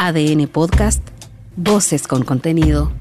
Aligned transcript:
ADN 0.00 0.46
Podcast, 0.46 1.02
Voces 1.56 2.06
con 2.06 2.22
contenido. 2.22 2.92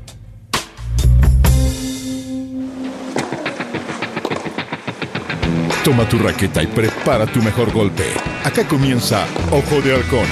Toma 5.84 6.10
tu 6.10 6.18
raqueta 6.18 6.64
y 6.64 6.68
prepara 6.68 7.28
tu 7.28 7.44
mejor 7.44 7.72
golpe. 7.72 8.04
Acá 8.44 8.68
comienza 8.68 9.28
Ojo 9.52 9.80
de 9.84 9.94
Halcón, 9.94 10.26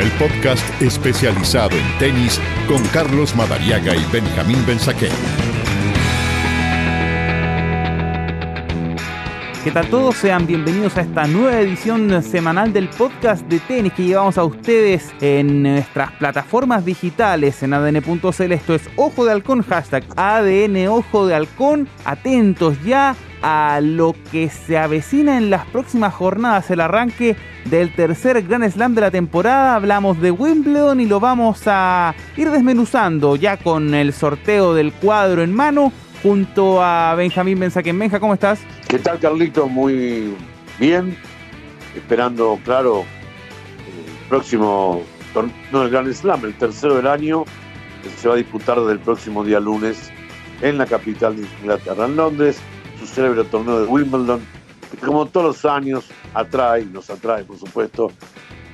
el 0.00 0.10
podcast 0.18 0.68
especializado 0.82 1.76
en 1.76 1.98
tenis 2.00 2.40
con 2.66 2.82
Carlos 2.88 3.36
Madariaga 3.36 3.94
y 3.94 4.04
Benjamín 4.12 4.66
Benzaquén. 4.66 5.12
¿Qué 9.68 9.74
tal 9.74 9.90
todos? 9.90 10.16
Sean 10.16 10.46
bienvenidos 10.46 10.96
a 10.96 11.02
esta 11.02 11.26
nueva 11.26 11.60
edición 11.60 12.22
semanal 12.22 12.72
del 12.72 12.88
podcast 12.88 13.46
de 13.48 13.60
tenis 13.60 13.92
que 13.92 14.04
llevamos 14.04 14.38
a 14.38 14.44
ustedes 14.44 15.12
en 15.20 15.62
nuestras 15.62 16.10
plataformas 16.12 16.86
digitales 16.86 17.62
en 17.62 17.74
adn.cl. 17.74 18.52
Esto 18.52 18.74
es 18.74 18.88
Ojo 18.96 19.26
de 19.26 19.32
Halcón, 19.32 19.62
hashtag 19.62 20.04
ADN 20.16 20.88
Ojo 20.88 21.26
de 21.26 21.34
Halcón. 21.34 21.86
Atentos 22.06 22.82
ya 22.82 23.14
a 23.42 23.80
lo 23.82 24.16
que 24.32 24.48
se 24.48 24.78
avecina 24.78 25.36
en 25.36 25.50
las 25.50 25.66
próximas 25.66 26.14
jornadas, 26.14 26.70
el 26.70 26.80
arranque 26.80 27.36
del 27.66 27.94
tercer 27.94 28.40
Grand 28.48 28.70
Slam 28.70 28.94
de 28.94 29.02
la 29.02 29.10
temporada. 29.10 29.74
Hablamos 29.74 30.18
de 30.18 30.30
Wimbledon 30.30 30.98
y 30.98 31.04
lo 31.04 31.20
vamos 31.20 31.64
a 31.66 32.14
ir 32.38 32.50
desmenuzando 32.50 33.36
ya 33.36 33.58
con 33.58 33.92
el 33.92 34.14
sorteo 34.14 34.72
del 34.72 34.94
cuadro 34.94 35.42
en 35.42 35.52
mano 35.52 35.92
junto 36.22 36.82
a 36.82 37.14
Benjamín 37.14 37.58
Benzaquén. 37.58 37.98
Benja, 37.98 38.20
¿cómo 38.20 38.34
estás? 38.34 38.60
¿Qué 38.88 38.98
tal, 38.98 39.18
Carlito? 39.18 39.68
Muy 39.68 40.34
bien. 40.78 41.16
Esperando, 41.94 42.58
claro, 42.64 43.04
el 43.86 44.28
próximo 44.28 45.02
torneo 45.32 45.54
del 45.82 45.90
Grand 45.90 46.12
Slam, 46.12 46.44
el 46.44 46.54
tercero 46.54 46.96
del 46.96 47.06
año, 47.06 47.44
que 48.02 48.10
se 48.10 48.28
va 48.28 48.34
a 48.34 48.36
disputar 48.36 48.78
desde 48.78 48.92
el 48.92 49.00
próximo 49.00 49.44
día 49.44 49.60
lunes 49.60 50.10
en 50.60 50.78
la 50.78 50.86
capital 50.86 51.36
de 51.36 51.46
Inglaterra, 51.60 52.06
en 52.06 52.16
Londres, 52.16 52.58
su 52.98 53.06
célebre 53.06 53.44
torneo 53.44 53.80
de 53.80 53.86
Wimbledon, 53.86 54.40
que 54.90 55.06
como 55.06 55.26
todos 55.26 55.46
los 55.46 55.64
años 55.64 56.08
atrae, 56.34 56.84
nos 56.84 57.10
atrae, 57.10 57.44
por 57.44 57.58
supuesto, 57.58 58.10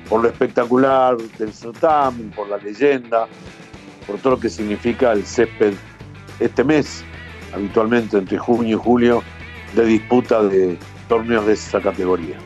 por 0.09 0.21
lo 0.21 0.29
espectacular 0.29 1.17
del 1.17 1.53
certamen, 1.53 2.31
por 2.31 2.47
la 2.49 2.57
leyenda, 2.57 3.27
por 4.05 4.17
todo 4.17 4.33
lo 4.35 4.39
que 4.39 4.49
significa 4.49 5.11
el 5.11 5.25
césped 5.25 5.73
este 6.39 6.63
mes, 6.63 7.03
habitualmente 7.55 8.17
entre 8.17 8.37
junio 8.37 8.77
y 8.77 8.79
julio, 8.79 9.23
de 9.75 9.85
disputa 9.85 10.43
de 10.43 10.77
torneos 11.07 11.45
de 11.45 11.53
esa 11.53 11.81
categoría. 11.81 12.37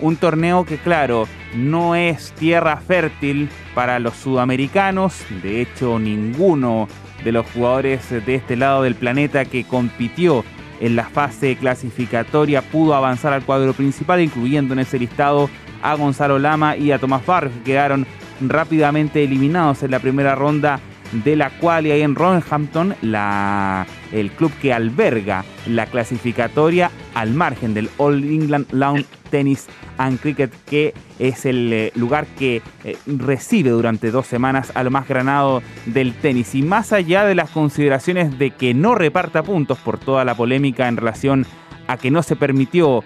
Un 0.00 0.16
torneo 0.16 0.64
que, 0.64 0.76
claro, 0.76 1.26
no 1.54 1.96
es 1.96 2.32
tierra 2.32 2.76
fértil 2.76 3.48
para 3.74 3.98
los 3.98 4.14
sudamericanos. 4.14 5.24
De 5.42 5.60
hecho, 5.60 5.98
ninguno 5.98 6.88
de 7.24 7.32
los 7.32 7.46
jugadores 7.50 8.08
de 8.10 8.34
este 8.36 8.56
lado 8.56 8.82
del 8.82 8.94
planeta 8.94 9.44
que 9.44 9.64
compitió 9.64 10.44
en 10.80 10.94
la 10.94 11.04
fase 11.04 11.56
clasificatoria 11.56 12.62
pudo 12.62 12.94
avanzar 12.94 13.32
al 13.32 13.44
cuadro 13.44 13.72
principal, 13.72 14.20
incluyendo 14.20 14.74
en 14.74 14.80
ese 14.80 15.00
listado 15.00 15.50
a 15.82 15.94
Gonzalo 15.94 16.38
Lama 16.38 16.76
y 16.76 16.92
a 16.92 16.98
Tomás 16.98 17.26
Barrios, 17.26 17.54
que 17.58 17.72
quedaron 17.72 18.06
rápidamente 18.40 19.24
eliminados 19.24 19.82
en 19.82 19.90
la 19.90 19.98
primera 19.98 20.36
ronda 20.36 20.78
de 21.12 21.36
la 21.36 21.52
ahí 21.62 22.02
en 22.02 22.14
Roehampton, 22.14 22.94
la, 23.02 23.86
el 24.12 24.30
club 24.30 24.52
que 24.60 24.72
alberga 24.72 25.44
la 25.66 25.86
clasificatoria 25.86 26.90
al 27.14 27.32
margen 27.34 27.74
del 27.74 27.90
All 27.98 28.24
England 28.24 28.66
Lawn 28.72 29.04
Tennis 29.30 29.66
and 29.98 30.20
Cricket, 30.20 30.52
que 30.66 30.94
es 31.18 31.44
el 31.44 31.72
eh, 31.72 31.92
lugar 31.94 32.26
que 32.26 32.62
eh, 32.84 32.96
recibe 33.06 33.70
durante 33.70 34.10
dos 34.10 34.26
semanas 34.26 34.72
al 34.74 34.90
más 34.90 35.08
granado 35.08 35.62
del 35.86 36.14
tenis. 36.14 36.54
Y 36.54 36.62
más 36.62 36.92
allá 36.92 37.24
de 37.24 37.34
las 37.34 37.50
consideraciones 37.50 38.38
de 38.38 38.50
que 38.50 38.74
no 38.74 38.94
reparta 38.94 39.42
puntos 39.42 39.78
por 39.78 39.98
toda 39.98 40.24
la 40.24 40.34
polémica 40.34 40.88
en 40.88 40.96
relación 40.96 41.44
a 41.44 41.67
que 41.96 42.10
no 42.10 42.22
se 42.22 42.36
permitió 42.36 43.02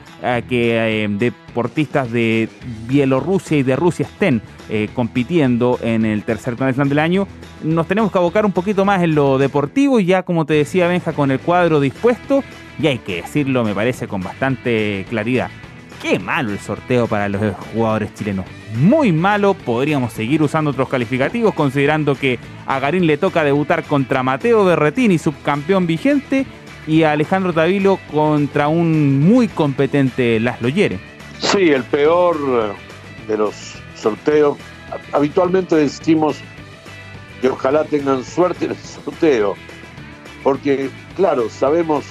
que 0.48 1.04
eh, 1.04 1.08
deportistas 1.08 2.10
de 2.10 2.48
Bielorrusia 2.88 3.58
y 3.58 3.62
de 3.62 3.76
Rusia 3.76 4.06
estén 4.06 4.42
eh, 4.68 4.88
compitiendo 4.94 5.78
en 5.82 6.04
el 6.04 6.24
tercer 6.24 6.56
Grand 6.56 6.76
del 6.88 6.98
año, 6.98 7.26
nos 7.62 7.86
tenemos 7.86 8.10
que 8.10 8.18
abocar 8.18 8.46
un 8.46 8.52
poquito 8.52 8.84
más 8.84 9.02
en 9.02 9.14
lo 9.14 9.38
deportivo 9.38 10.00
y 10.00 10.06
ya 10.06 10.22
como 10.22 10.46
te 10.46 10.54
decía 10.54 10.88
Benja 10.88 11.12
con 11.12 11.30
el 11.30 11.40
cuadro 11.40 11.80
dispuesto, 11.80 12.42
y 12.80 12.86
hay 12.86 12.98
que 12.98 13.22
decirlo 13.22 13.64
me 13.64 13.74
parece 13.74 14.08
con 14.08 14.22
bastante 14.22 15.06
claridad. 15.08 15.50
Qué 16.00 16.18
malo 16.18 16.50
el 16.50 16.58
sorteo 16.58 17.06
para 17.06 17.28
los 17.28 17.54
jugadores 17.72 18.12
chilenos. 18.14 18.44
Muy 18.74 19.12
malo, 19.12 19.54
podríamos 19.54 20.12
seguir 20.12 20.42
usando 20.42 20.72
otros 20.72 20.88
calificativos 20.88 21.54
considerando 21.54 22.16
que 22.16 22.40
a 22.66 22.80
Garín 22.80 23.06
le 23.06 23.18
toca 23.18 23.44
debutar 23.44 23.84
contra 23.84 24.24
Mateo 24.24 24.64
Berretini, 24.64 25.18
subcampeón 25.18 25.86
vigente, 25.86 26.44
y 26.86 27.02
a 27.02 27.12
Alejandro 27.12 27.52
Tavilo 27.52 27.98
contra 28.10 28.68
un 28.68 29.20
muy 29.20 29.48
competente 29.48 30.40
Laszlo 30.40 30.68
Yere. 30.68 30.98
Sí, 31.38 31.70
el 31.70 31.84
peor 31.84 32.36
eh, 32.38 33.28
de 33.28 33.36
los 33.36 33.74
sorteos. 33.94 34.58
Habitualmente 35.12 35.76
decimos 35.76 36.36
que 37.40 37.48
ojalá 37.48 37.84
tengan 37.84 38.24
suerte 38.24 38.66
en 38.66 38.70
el 38.72 38.76
sorteo, 38.76 39.54
porque 40.42 40.90
claro, 41.16 41.48
sabemos 41.48 42.04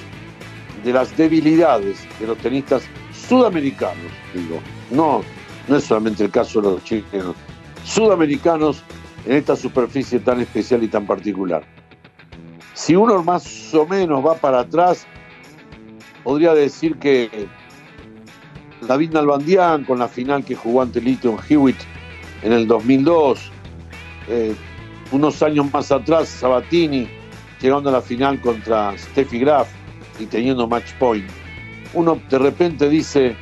de 0.84 0.94
las 0.94 1.16
debilidades 1.16 2.00
de 2.20 2.28
los 2.28 2.38
tenistas 2.40 2.84
sudamericanos, 3.28 4.12
digo, 4.34 4.60
no, 4.90 5.22
no 5.68 5.76
es 5.78 5.84
solamente 5.84 6.24
el 6.24 6.32
caso 6.32 6.62
de 6.62 6.72
los 6.72 6.84
chilenos, 6.84 7.36
sudamericanos 7.84 8.84
en 9.26 9.34
esta 9.34 9.56
superficie 9.56 10.20
tan 10.20 10.42
especial 10.42 10.84
y 10.84 10.88
tan 10.88 11.06
particular. 11.06 11.64
Si 12.82 12.96
uno 12.96 13.22
más 13.22 13.76
o 13.76 13.86
menos 13.86 14.26
va 14.26 14.34
para 14.34 14.62
atrás, 14.62 15.06
podría 16.24 16.56
decir 16.56 16.98
que 16.98 17.48
David 18.88 19.12
Nalbandián 19.12 19.86
con 19.86 20.00
la 20.00 20.08
final 20.08 20.44
que 20.44 20.56
jugó 20.56 20.82
ante 20.82 21.00
Litton 21.00 21.38
Hewitt 21.48 21.78
en 22.42 22.54
el 22.54 22.66
2002, 22.66 23.52
eh, 24.30 24.56
unos 25.12 25.44
años 25.44 25.72
más 25.72 25.92
atrás 25.92 26.28
Sabatini 26.28 27.08
llegando 27.62 27.92
a 27.92 27.94
la 27.94 28.02
final 28.02 28.42
contra 28.42 28.98
Steffi 28.98 29.38
Graf 29.38 29.70
y 30.20 30.26
teniendo 30.26 30.68
match 30.68 30.92
point. 30.98 31.30
Uno 31.94 32.20
de 32.32 32.40
repente 32.40 32.90
dice, 32.90 33.36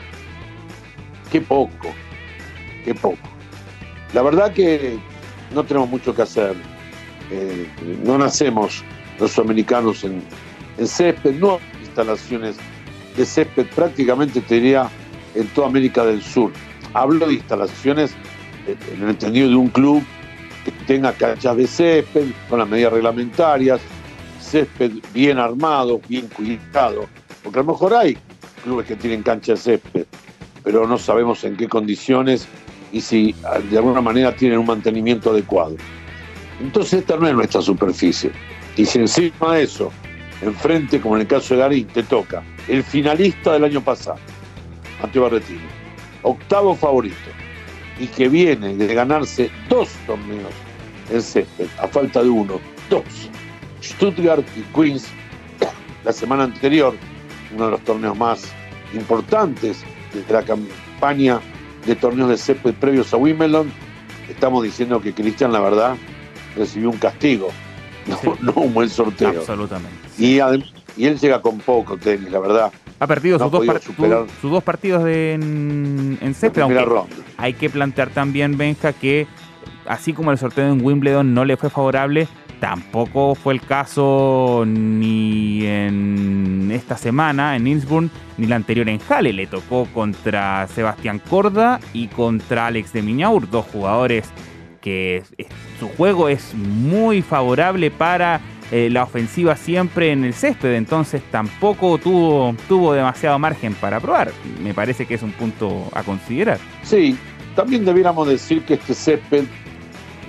qué 1.31 1.39
poco, 1.39 1.93
qué 2.83 2.93
poco. 2.93 3.29
La 4.13 4.21
verdad 4.21 4.51
que 4.51 4.99
no 5.55 5.63
tenemos 5.63 5.89
mucho 5.89 6.13
que 6.13 6.23
hacer. 6.23 6.57
Eh, 7.31 7.69
no 8.03 8.17
nacemos 8.17 8.83
los 9.19 9.31
sudamericanos 9.31 10.03
en, 10.03 10.21
césped, 10.85 11.35
no 11.35 11.59
instalaciones 11.81 12.55
de 13.17 13.25
césped 13.25 13.65
prácticamente 13.75 14.41
te 14.41 14.75
en 15.35 15.47
toda 15.53 15.67
América 15.67 16.05
del 16.05 16.21
Sur. 16.21 16.51
Hablo 16.93 17.27
de 17.27 17.33
instalaciones 17.33 18.11
eh, 18.67 18.75
en 18.93 19.03
el 19.03 19.09
entendido 19.09 19.49
de 19.49 19.55
un 19.55 19.69
club 19.69 20.03
que 20.63 20.71
tenga 20.85 21.13
canchas 21.13 21.57
de 21.57 21.67
césped 21.67 22.25
con 22.49 22.59
las 22.59 22.69
medidas 22.69 22.93
reglamentarias, 22.93 23.81
césped 24.41 24.91
bien 25.13 25.37
armado, 25.37 25.99
bien 26.07 26.27
cuidado, 26.27 27.07
porque 27.43 27.59
a 27.59 27.63
lo 27.63 27.73
mejor 27.73 27.93
hay 27.93 28.17
clubes 28.63 28.87
que 28.87 28.95
tienen 28.95 29.21
canchas 29.21 29.63
de 29.63 29.77
césped, 29.77 30.05
pero 30.63 30.87
no 30.87 30.97
sabemos 30.97 31.43
en 31.43 31.55
qué 31.57 31.67
condiciones 31.67 32.47
y 32.91 33.01
si 33.01 33.35
ah, 33.43 33.59
de 33.59 33.77
alguna 33.77 34.01
manera 34.01 34.35
tienen 34.35 34.59
un 34.59 34.65
mantenimiento 34.65 35.31
adecuado. 35.31 35.75
Entonces 36.61 37.01
esta 37.01 37.17
no 37.17 37.27
es 37.27 37.33
nuestra 37.33 37.61
superficie. 37.61 38.31
Y 38.75 38.85
si 38.85 38.99
encima 38.99 39.55
de 39.55 39.63
eso, 39.63 39.91
enfrente, 40.41 41.01
como 41.01 41.15
en 41.15 41.21
el 41.21 41.27
caso 41.27 41.53
de 41.53 41.61
Garín, 41.61 41.87
te 41.87 42.03
toca 42.03 42.43
el 42.67 42.83
finalista 42.83 43.53
del 43.53 43.65
año 43.65 43.81
pasado, 43.81 44.19
Mateo 45.01 45.23
Barretini, 45.23 45.59
octavo 46.21 46.75
favorito, 46.75 47.15
y 47.99 48.07
que 48.07 48.29
viene 48.29 48.75
de 48.75 48.93
ganarse 48.93 49.49
dos 49.67 49.89
torneos 50.05 50.53
en 51.11 51.21
césped, 51.21 51.67
a 51.79 51.87
falta 51.87 52.23
de 52.23 52.29
uno, 52.29 52.59
dos, 52.89 53.03
Stuttgart 53.83 54.45
y 54.55 54.61
Queens, 54.73 55.07
la 56.03 56.13
semana 56.13 56.43
anterior, 56.43 56.95
uno 57.53 57.65
de 57.65 57.71
los 57.71 57.81
torneos 57.81 58.17
más 58.17 58.51
importantes 58.93 59.83
de 60.13 60.33
la 60.33 60.43
campaña 60.43 61.39
de 61.85 61.95
torneos 61.95 62.29
de 62.29 62.37
césped 62.37 62.73
previos 62.75 63.13
a 63.13 63.17
Wimbledon, 63.17 63.71
estamos 64.29 64.63
diciendo 64.63 65.01
que 65.01 65.13
Cristian, 65.13 65.51
la 65.51 65.59
verdad, 65.59 65.95
recibió 66.55 66.89
un 66.89 66.97
castigo 66.97 67.51
no, 68.41 68.51
un 68.55 68.73
buen 68.73 68.89
sorteo. 68.89 69.29
Absolutamente. 69.29 69.97
Y, 70.17 70.39
y 70.97 71.05
él 71.05 71.19
llega 71.19 71.41
con 71.41 71.59
poco 71.59 71.97
tenis, 71.97 72.31
la 72.31 72.39
verdad. 72.39 72.71
Ha 72.99 73.07
perdido 73.07 73.39
sus, 73.39 73.49
dos 73.49 73.65
sus, 74.41 74.51
dos 74.51 74.63
partidos 74.63 75.05
de, 75.05 75.33
en, 75.33 76.17
en 76.21 76.35
hay 77.37 77.53
que 77.53 77.69
plantear 77.69 78.09
también, 78.09 78.57
Benja, 78.57 78.91
que 78.91 79.25
así 79.85 80.11
como 80.11 80.31
el 80.31 80.37
sorteo 80.37 80.69
en 80.69 80.83
Wimbledon 80.83 81.33
no 81.33 81.45
le 81.45 81.55
fue 81.55 81.69
favorable, 81.69 82.27
tampoco 82.59 83.35
fue 83.35 83.53
el 83.53 83.61
caso 83.61 84.65
ni 84.67 85.65
en 85.65 86.69
esta 86.73 86.97
semana 86.97 87.55
en 87.55 87.67
Innsbruck, 87.67 88.11
ni 88.37 88.47
la 88.47 88.57
anterior 88.57 88.89
en 88.89 88.99
Halle. 89.07 89.31
Le 89.31 89.47
tocó 89.47 89.87
contra 89.93 90.67
Sebastián 90.67 91.21
Corda 91.29 91.79
y 91.93 92.07
contra 92.07 92.67
Alex 92.67 92.91
de 92.91 93.01
Miñaur, 93.01 93.49
dos 93.49 93.65
jugadores 93.71 94.29
que 94.79 95.23
su 95.79 95.89
juego 95.89 96.29
es 96.29 96.53
muy 96.53 97.21
favorable 97.21 97.91
para 97.91 98.41
eh, 98.71 98.89
la 98.91 99.03
ofensiva 99.03 99.55
siempre 99.55 100.11
en 100.11 100.23
el 100.23 100.33
césped, 100.33 100.75
entonces 100.75 101.23
tampoco 101.31 101.97
tuvo, 101.97 102.55
tuvo 102.67 102.93
demasiado 102.93 103.39
margen 103.39 103.73
para 103.73 103.99
probar. 103.99 104.31
Me 104.61 104.73
parece 104.73 105.05
que 105.07 105.15
es 105.15 105.23
un 105.23 105.31
punto 105.31 105.89
a 105.93 106.03
considerar. 106.03 106.59
Sí, 106.83 107.17
también 107.55 107.83
debiéramos 107.83 108.27
decir 108.27 108.63
que 108.63 108.75
este 108.75 108.93
césped 108.93 109.45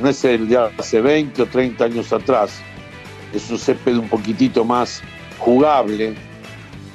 no 0.00 0.08
es 0.08 0.24
el 0.24 0.48
de 0.48 0.56
hace 0.78 1.00
20 1.00 1.42
o 1.42 1.46
30 1.46 1.84
años 1.84 2.12
atrás, 2.12 2.62
es 3.34 3.50
un 3.50 3.58
césped 3.58 3.96
un 3.96 4.08
poquitito 4.08 4.64
más 4.64 5.02
jugable 5.38 6.14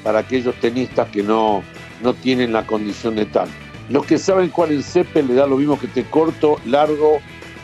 para 0.03 0.19
aquellos 0.19 0.55
tenistas 0.55 1.09
que 1.09 1.21
no, 1.21 1.63
no 2.01 2.13
tienen 2.13 2.53
la 2.53 2.65
condición 2.65 3.15
de 3.15 3.25
tal. 3.25 3.47
Los 3.89 4.05
que 4.05 4.17
saben 4.17 4.49
cuál 4.49 4.71
el 4.71 4.83
césped 4.83 5.25
le 5.25 5.35
da 5.35 5.45
lo 5.45 5.57
mismo 5.57 5.79
que 5.79 5.87
te 5.87 6.03
corto, 6.05 6.59
largo, 6.65 7.19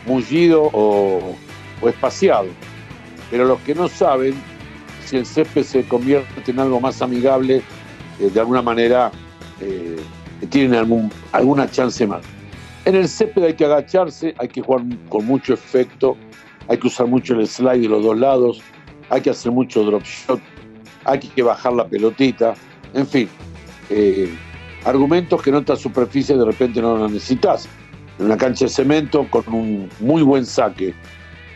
mullido 0.06 0.70
o, 0.72 1.36
o 1.80 1.88
espaciado. 1.88 2.48
Pero 3.30 3.44
los 3.46 3.60
que 3.60 3.74
no 3.74 3.88
saben, 3.88 4.34
si 5.04 5.16
el 5.16 5.26
césped 5.26 5.62
se 5.62 5.84
convierte 5.84 6.50
en 6.50 6.58
algo 6.60 6.80
más 6.80 7.00
amigable, 7.02 7.62
eh, 8.20 8.30
de 8.32 8.40
alguna 8.40 8.62
manera 8.62 9.10
eh, 9.60 9.96
tienen 10.50 10.74
algún, 10.74 11.10
alguna 11.32 11.70
chance 11.70 12.06
más. 12.06 12.22
En 12.84 12.96
el 12.96 13.08
césped 13.08 13.44
hay 13.44 13.54
que 13.54 13.64
agacharse, 13.64 14.34
hay 14.38 14.48
que 14.48 14.60
jugar 14.60 14.82
con 15.08 15.24
mucho 15.24 15.54
efecto, 15.54 16.16
hay 16.68 16.78
que 16.78 16.88
usar 16.88 17.06
mucho 17.06 17.34
el 17.34 17.46
slide 17.46 17.80
de 17.80 17.88
los 17.88 18.02
dos 18.02 18.18
lados, 18.18 18.60
hay 19.08 19.20
que 19.20 19.30
hacer 19.30 19.52
mucho 19.52 19.84
drop 19.84 20.02
shot, 20.02 20.40
hay 21.04 21.20
que 21.20 21.42
bajar 21.42 21.72
la 21.74 21.86
pelotita, 21.86 22.54
en 22.94 23.06
fin, 23.06 23.28
eh, 23.88 24.34
argumentos 24.84 25.40
que 25.42 25.50
en 25.50 25.56
otra 25.56 25.76
superficie 25.76 26.36
de 26.36 26.44
repente 26.44 26.82
no 26.82 26.96
los 26.96 27.12
necesitas. 27.12 27.68
En 28.22 28.26
una 28.26 28.36
cancha 28.36 28.66
de 28.66 28.68
cemento 28.68 29.26
con 29.28 29.52
un 29.52 29.90
muy 29.98 30.22
buen 30.22 30.46
saque 30.46 30.94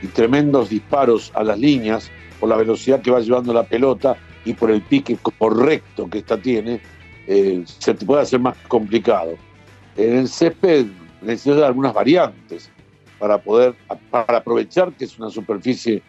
y 0.03 0.09
tremendos 0.09 0.69
disparos 0.69 1.31
a 1.37 1.45
las 1.45 1.61
líneas 1.61 2.11
por 2.41 2.49
la 2.49 2.57
velocidad 2.57 3.01
que 3.01 3.13
va 3.13 3.21
llevando 3.21 3.53
la 3.53 3.63
pelota 3.63 4.17
y 4.45 4.53
por 4.53 4.73
el 4.73 4.83
pique 4.83 5.17
correcto 5.39 6.11
que 6.11 6.19
esta 6.19 6.37
tiene, 6.37 6.81
eh, 7.29 7.63
se 7.67 7.95
te 7.95 8.05
puede 8.05 8.23
hacer 8.23 8.41
más 8.41 8.57
complicado. 8.67 9.37
En 9.97 10.17
el 10.17 10.29
césped 10.29 10.87
necesitas 11.23 11.63
algunas 11.63 11.95
variantes 11.95 12.69
para 13.21 13.39
poder 13.39 13.77
para 14.11 14.39
aprovechar 14.39 14.93
que 14.95 15.05
es 15.05 15.17
una 15.21 15.31
superficie 15.31 16.03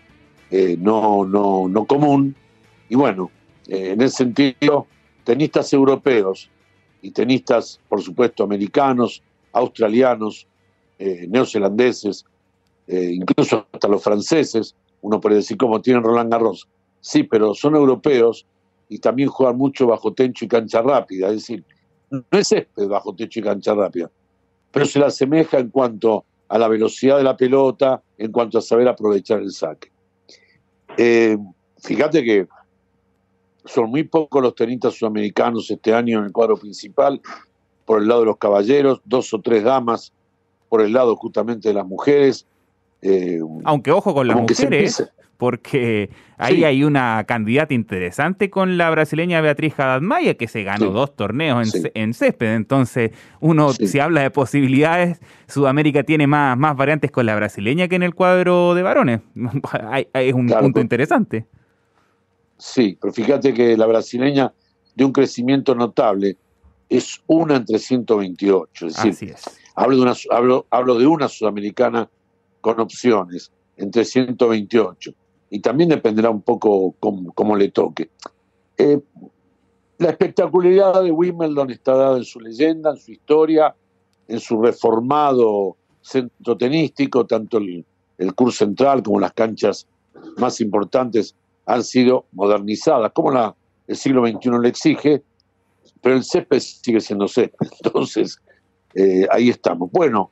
eh, 0.49 0.75
no, 0.79 1.23
no, 1.23 1.67
no 1.69 1.85
común. 1.85 2.35
Y 2.89 2.95
bueno, 2.95 3.29
eh, 3.67 3.91
en 3.91 4.01
ese 4.01 4.17
sentido, 4.17 4.87
tenistas 5.23 5.71
europeos 5.71 6.49
y 7.03 7.11
tenistas, 7.11 7.79
por 7.87 8.01
supuesto, 8.01 8.43
americanos, 8.43 9.21
australianos, 9.53 10.47
eh, 10.99 11.27
neozelandeses, 11.29 12.25
incluso 12.87 13.67
hasta 13.73 13.87
los 13.89 14.01
franceses, 14.01 14.73
uno 15.01 15.19
puede 15.19 15.35
decir 15.35 15.57
como 15.57 15.81
tienen 15.81 16.03
Roland 16.03 16.31
Garros, 16.31 16.69
sí, 17.01 17.23
pero 17.23 17.53
son 17.53 17.75
europeos 17.75 18.45
y 18.89 18.99
también 18.99 19.29
juegan 19.29 19.57
mucho 19.57 19.87
bajo 19.87 20.13
techo 20.13 20.45
y 20.45 20.47
cancha 20.47 20.81
rápida, 20.81 21.27
es 21.27 21.33
decir, 21.33 21.63
no 22.09 22.23
es 22.31 22.47
césped 22.47 22.87
bajo 22.87 23.13
techo 23.13 23.41
y 23.41 23.43
cancha 23.43 23.73
rápida, 23.73 24.09
pero 24.71 24.85
se 24.85 24.99
le 24.99 25.05
asemeja 25.05 25.59
en 25.59 25.69
cuanto 25.69 26.23
a 26.47 26.57
la 26.57 26.67
velocidad 26.67 27.17
de 27.17 27.23
la 27.23 27.35
pelota, 27.35 28.01
en 28.17 28.31
cuanto 28.31 28.57
a 28.57 28.61
saber 28.61 28.87
aprovechar 28.87 29.39
el 29.39 29.51
saque. 29.51 29.91
Eh, 30.97 31.37
fíjate 31.81 32.23
que 32.23 32.47
son 33.65 33.89
muy 33.89 34.03
pocos 34.03 34.41
los 34.41 34.55
tenistas 34.55 34.95
sudamericanos 34.95 35.69
este 35.69 35.93
año 35.93 36.19
en 36.19 36.25
el 36.25 36.31
cuadro 36.31 36.55
principal, 36.55 37.21
por 37.87 38.01
el 38.01 38.09
lado 38.09 38.19
de 38.19 38.25
los 38.25 38.37
caballeros, 38.37 39.01
dos 39.05 39.33
o 39.33 39.39
tres 39.39 39.63
damas 39.63 40.11
por 40.67 40.81
el 40.81 40.91
lado 40.91 41.15
justamente 41.15 41.69
de 41.69 41.73
las 41.73 41.87
mujeres. 41.87 42.45
Eh, 43.01 43.39
Aunque 43.63 43.91
ojo 43.91 44.13
con 44.13 44.27
las 44.27 44.35
mujeres, 44.35 45.09
porque 45.37 46.09
ahí 46.37 46.65
hay 46.65 46.83
una 46.83 47.23
candidata 47.25 47.73
interesante 47.73 48.49
con 48.49 48.77
la 48.77 48.89
brasileña 48.89 49.39
Beatriz 49.39 49.79
Haddad 49.79 50.01
Maya, 50.01 50.33
que 50.33 50.49
se 50.49 50.63
ganó 50.63 50.91
dos 50.91 51.15
torneos 51.15 51.73
en, 51.93 52.13
césped. 52.13 52.55
Entonces, 52.55 53.11
uno, 53.39 53.71
si 53.71 53.99
habla 54.01 54.21
de 54.21 54.31
posibilidades, 54.31 55.21
Sudamérica 55.47 56.03
tiene 56.03 56.27
más, 56.27 56.57
más 56.57 56.75
variantes 56.75 57.09
con 57.09 57.25
la 57.25 57.37
brasileña 57.37 57.87
que 57.87 57.95
en 57.95 58.03
el 58.03 58.13
cuadro 58.13 58.75
de 58.75 58.83
varones. 58.83 59.21
es 60.13 60.33
un 60.33 60.47
punto 60.47 60.81
interesante. 60.81 61.45
Sí, 62.57 62.97
pero 62.99 63.13
fíjate 63.13 63.53
que 63.53 63.77
la 63.77 63.85
brasileña 63.85 64.51
de 64.93 65.05
un 65.05 65.13
crecimiento 65.13 65.73
notable 65.73 66.35
es 66.89 67.21
una 67.27 67.57
entre 67.57 67.79
128. 67.79 68.87
Es 68.87 68.95
decir, 68.95 69.11
Así 69.11 69.25
es. 69.25 69.59
Hablo, 69.75 69.97
de 69.97 70.01
una, 70.01 70.13
hablo, 70.31 70.65
hablo 70.69 70.95
de 70.95 71.07
una 71.07 71.27
sudamericana 71.27 72.09
con 72.61 72.79
opciones 72.79 73.51
entre 73.75 74.05
128 74.05 75.13
y 75.49 75.59
también 75.59 75.89
dependerá 75.89 76.29
un 76.29 76.41
poco 76.41 76.95
cómo, 76.99 77.55
le 77.55 77.69
toque. 77.69 78.09
Eh, 78.77 78.99
la 79.99 80.09
espectacularidad 80.09 81.03
de 81.03 81.11
Wimbledon 81.11 81.71
está 81.71 81.95
dada 81.95 82.17
en 82.17 82.25
su 82.25 82.39
leyenda, 82.39 82.91
en 82.91 82.97
su 82.97 83.11
historia, 83.11 83.75
en 84.27 84.39
su 84.39 84.61
reformado 84.61 85.77
centro 86.01 86.57
tenístico, 86.57 87.25
tanto 87.25 87.57
el, 87.57 87.85
el 88.17 88.33
curso 88.35 88.65
central 88.65 89.03
como 89.03 89.19
las 89.19 89.33
canchas 89.33 89.87
más 90.37 90.59
importantes 90.61 91.35
han 91.65 91.83
sido 91.83 92.25
modernizadas, 92.31 93.11
como 93.13 93.31
la, 93.31 93.55
el 93.87 93.95
siglo 93.95 94.25
XXI 94.25 94.49
le 94.61 94.69
exige, 94.69 95.23
pero 96.01 96.15
el 96.15 96.23
césped 96.23 96.59
sigue 96.59 97.01
siendo 97.01 97.27
césped. 97.27 97.67
Entonces, 97.83 98.37
eh, 98.95 99.27
ahí 99.31 99.49
estamos. 99.49 99.91
Bueno, 99.91 100.31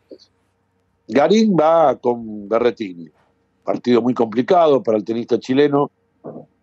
Garín 1.08 1.56
va 1.56 1.98
con 1.98 2.48
Berretini 2.48 3.10
partido 3.66 4.02
muy 4.02 4.14
complicado 4.14 4.82
para 4.82 4.98
el 4.98 5.04
tenista 5.04 5.40
chileno 5.40 5.92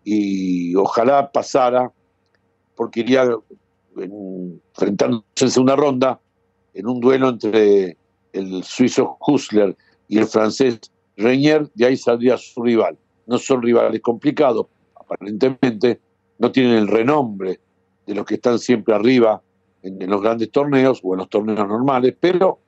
y 0.04 0.74
ojalá 0.76 1.30
pasara 1.30 1.92
porque 2.76 3.00
iría 3.00 3.28
enfrentándose 3.96 5.24
en 5.40 5.50
segunda 5.50 5.76
ronda 5.76 6.20
en 6.72 6.86
un 6.86 7.00
duelo 7.00 7.28
entre 7.28 7.98
el 8.32 8.62
suizo 8.62 9.18
Husler 9.26 9.76
y 10.08 10.18
el 10.18 10.26
francés 10.26 10.80
Reinier, 11.16 11.70
de 11.74 11.86
ahí 11.86 11.96
saldría 11.96 12.38
su 12.38 12.62
rival. 12.62 12.96
No 13.26 13.38
son 13.38 13.60
rivales 13.62 14.00
complicados, 14.00 14.66
aparentemente, 14.94 16.00
no 16.38 16.50
tienen 16.50 16.72
el 16.72 16.88
renombre 16.88 17.60
de 18.06 18.14
los 18.14 18.24
que 18.24 18.34
están 18.34 18.58
siempre 18.58 18.94
arriba 18.94 19.42
en, 19.82 20.08
los 20.08 20.20
grandes 20.22 20.50
torneos 20.50 21.00
o 21.02 21.14
en 21.14 21.18
los 21.18 21.28
torneos 21.28 21.66
normales, 21.66 22.14
pero 22.18 22.58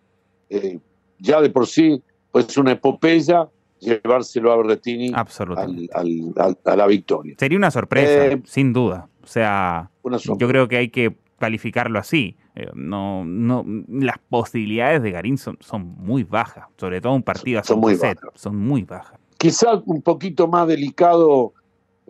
eh, 0.49 0.79
ya 1.19 1.41
de 1.41 1.51
por 1.51 1.67
sí 1.67 2.03
pues 2.31 2.57
una 2.57 2.73
epopeya 2.73 3.49
llevárselo 3.79 4.53
a 4.53 4.57
Berretini 4.57 5.13
a 5.15 6.77
la 6.77 6.87
victoria. 6.87 7.37
Sería 7.39 7.59
una 7.59 7.71
sorpresa, 7.71 8.27
eh, 8.27 8.43
sin 8.45 8.73
duda. 8.73 9.09
O 9.23 9.27
sea, 9.27 9.91
yo 10.03 10.49
creo 10.49 10.69
que 10.69 10.77
hay 10.77 10.89
que 10.89 11.17
calificarlo 11.39 11.99
así. 11.99 12.37
Eh, 12.57 12.69
no, 12.75 13.25
no, 13.25 13.65
las 13.89 14.19
posibilidades 14.19 15.03
de 15.03 15.11
Garín 15.11 15.39
son, 15.39 15.59
son 15.61 15.95
muy 15.99 16.25
bajas, 16.25 16.67
sobre 16.77 17.01
todo 17.01 17.13
un 17.13 17.23
partido 17.23 17.61
así. 17.61 17.69
Son 17.69 17.81
muy 17.81 17.95
bajas. 17.95 18.19
Son 18.35 18.57
muy 18.57 18.83
bajas. 18.83 19.19
Quizás 19.39 19.81
un 19.85 20.03
poquito 20.03 20.49
más 20.49 20.67
delicado, 20.69 21.53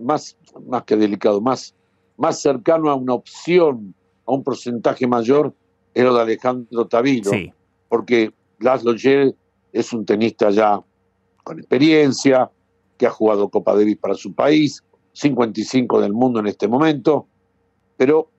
más, 0.01 0.37
más 0.67 0.85
que 0.85 0.97
delicado, 0.97 1.41
más, 1.41 1.75
más 2.17 2.41
cercano 2.41 2.91
a 2.91 2.95
una 2.95 3.15
opción, 3.15 3.95
a 4.27 4.33
un 4.33 4.43
porcentaje 4.43 5.07
mayor, 5.07 5.55
era 5.95 6.13
de 6.13 6.21
Alejandro 6.21 6.87
Tavilo. 6.87 7.31
Porque 7.89 8.33
Laszlo 8.61 8.95
Yer 8.95 9.35
es 9.73 9.93
un 9.93 10.05
tenista 10.05 10.51
ya 10.51 10.81
con 11.43 11.59
experiencia, 11.59 12.51
que 12.97 13.07
ha 13.07 13.11
jugado 13.11 13.49
Copa 13.49 13.75
Davis 13.75 13.99
para 13.99 14.15
su 14.15 14.35
país, 14.35 14.83
55 15.13 16.01
del 16.01 16.13
mundo 16.13 16.41
en 16.41 16.47
este 16.47 16.69
momento, 16.69 17.27
pero 17.97 18.31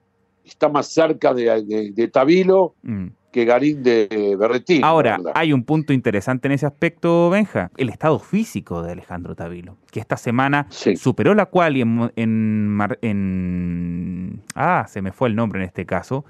está 0.46 0.68
más 0.68 0.86
cerca 0.88 1.34
de, 1.34 1.92
de, 1.94 2.08
Tabilo 2.08 2.74
mm. 2.82 3.06
que 3.32 3.44
Garín 3.44 3.82
de 3.82 4.36
Berretín. 4.38 4.84
Ahora, 4.84 5.18
hay 5.34 5.52
un 5.52 5.64
punto 5.64 5.92
interesante 5.92 6.48
en 6.48 6.52
ese 6.52 6.66
aspecto, 6.66 7.30
Benja, 7.30 7.70
el 7.76 7.88
estado 7.88 8.18
físico 8.18 8.82
de 8.82 8.92
Alejandro 8.92 9.34
Tabilo, 9.34 9.76
que 9.90 10.00
esta 10.00 10.16
semana 10.16 10.68
superó 10.70 11.34
la 11.34 11.46
cual 11.46 11.76
en, 11.76 12.10
en, 12.16 12.78
en, 13.02 14.42
Ah, 14.54 14.86
se 14.88 15.02
me 15.02 15.12
fue 15.12 15.28
el 15.28 15.36
nombre 15.36 15.60
en 15.60 15.66
este 15.66 15.84
caso, 15.84 16.24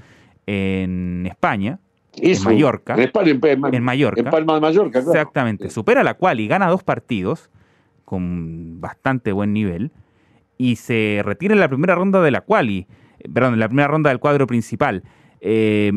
en 0.47 1.27
España, 1.27 1.79
en 2.17 2.43
Mallorca. 2.43 2.95
En, 2.95 3.83
Mallorca. 3.83 4.21
En 4.21 4.31
Palma 4.31 4.55
de 4.55 4.61
Mallorca, 4.61 4.99
Exactamente. 5.01 5.71
Supera 5.71 6.03
la 6.03 6.15
cual 6.15 6.41
y 6.41 6.49
gana 6.49 6.69
dos 6.69 6.83
partidos 6.83 7.51
con 8.05 8.81
bastante 8.81 9.33
buen 9.33 9.53
nivel 9.53 9.91
y 10.59 10.77
se 10.77 11.21
retira 11.25 11.55
en 11.55 11.61
la 11.61 11.69
primera 11.69 11.95
ronda 11.95 12.23
de 12.23 12.31
la 12.31 12.41
quali, 12.41 12.87
perdón, 13.33 13.55
en 13.55 13.61
la 13.61 13.69
primera 13.69 13.89
ronda 13.89 14.11
del 14.11 14.19
cuadro 14.19 14.47
principal, 14.47 15.03
eh, 15.41 15.93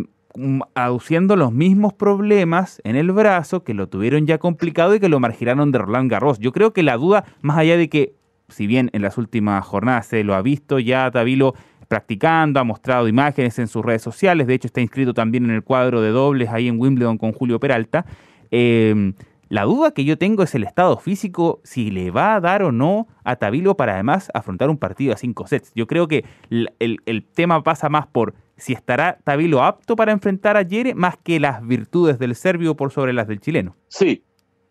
aduciendo 0.76 1.36
los 1.36 1.52
mismos 1.52 1.94
problemas 1.94 2.82
en 2.84 2.96
el 2.96 3.12
brazo 3.12 3.64
que 3.64 3.74
lo 3.74 3.88
tuvieron 3.88 4.28
ya 4.28 4.38
complicado 4.38 4.96
y 4.96 5.00
que 5.00 5.10
lo 5.10 5.20
marginaron 5.20 5.72
de 5.72 5.80
Roland 5.80 6.10
Garros. 6.10 6.40
Yo 6.40 6.52
creo 6.52 6.72
que 6.72 6.84
la 6.84 6.98
duda, 6.98 7.26
más 7.42 7.58
allá 7.58 7.78
de 7.78 7.90
que, 7.90 8.14
si 8.48 8.68
bien 8.68 8.90
en 8.94 9.02
las 9.02 9.18
últimas 9.18 9.66
jornadas 9.66 10.08
se 10.08 10.24
lo 10.24 10.36
ha 10.36 10.42
visto 10.42 10.80
ya 10.80 11.10
Tabilo 11.12 11.56
practicando, 11.88 12.60
ha 12.60 12.64
mostrado 12.64 13.08
imágenes 13.08 13.58
en 13.60 13.68
sus 13.68 13.84
redes 13.84 14.04
sociales, 14.04 14.46
de 14.46 14.54
hecho 14.54 14.68
está 14.68 14.82
inscrito 14.82 15.14
también 15.14 15.46
en 15.46 15.52
el 15.52 15.64
cuadro 15.64 16.02
de 16.02 16.10
dobles 16.10 16.50
ahí 16.50 16.68
en 16.68 16.80
Wimbledon 16.80 17.18
con 17.18 17.34
Julio 17.34 17.60
Peralta. 17.60 18.06
Eh, 18.52 19.14
La 19.50 19.64
duda 19.64 19.92
que 19.92 20.06
yo 20.06 20.16
tengo 20.16 20.44
es 20.44 20.54
el 20.54 20.64
estado 20.64 20.98
físico, 20.98 21.60
si 21.64 21.90
le 21.90 22.12
va 22.12 22.36
a 22.36 22.40
dar 22.40 22.62
o 22.62 22.72
no 22.72 23.08
a 23.24 23.36
Tabilo 23.38 23.76
para 23.76 23.96
además 23.96 24.30
afrontar 24.36 24.70
un 24.70 24.78
partido 24.78 25.12
a 25.12 25.18
cinco 25.18 25.48
sets. 25.48 25.72
Yo 25.74 25.88
creo 25.88 26.08
que 26.08 26.24
el, 26.52 27.26
tema 27.34 27.64
pasa 27.64 27.90
más 27.90 28.06
por 28.06 28.36
si 28.58 28.74
estará 28.74 29.18
Tabilo 29.24 29.64
apto 29.64 29.96
para 29.96 30.12
enfrentar 30.12 30.56
a 30.56 30.62
Yere, 30.62 30.94
más 30.94 31.18
que 31.18 31.40
las 31.40 31.66
virtudes 31.66 32.20
del 32.20 32.36
serbio 32.36 32.76
por 32.76 32.92
sobre 32.92 33.12
las 33.12 33.28
del 33.28 33.40
chileno. 33.40 33.76
Sí, 33.88 34.22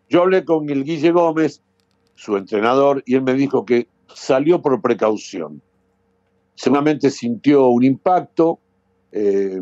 yo 0.07 0.21
hablé 0.21 0.45
con 0.45 0.69
el 0.69 0.85
Guille 0.85 1.11
Gómez, 1.11 1.61
su 2.15 2.37
entrenador, 2.37 3.03
y 3.05 3.15
él 3.15 3.21
me 3.23 3.33
dijo 3.33 3.65
que 3.65 3.89
salió 4.07 4.61
por 4.61 4.81
precaución. 4.81 5.61
Seguramente 6.55 7.09
sintió 7.09 7.67
un 7.67 7.83
impacto, 7.83 8.59
eh, 9.11 9.59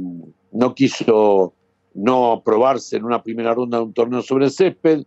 no 0.51 0.75
quiso 0.75 1.55
no 1.97 2.43
probarse 2.45 2.95
en 2.95 3.05
una 3.05 3.23
primera 3.23 3.55
ronda 3.55 3.79
de 3.79 3.85
un 3.85 3.93
torneo 3.93 4.21
sobre 4.21 4.51
césped, 4.51 5.03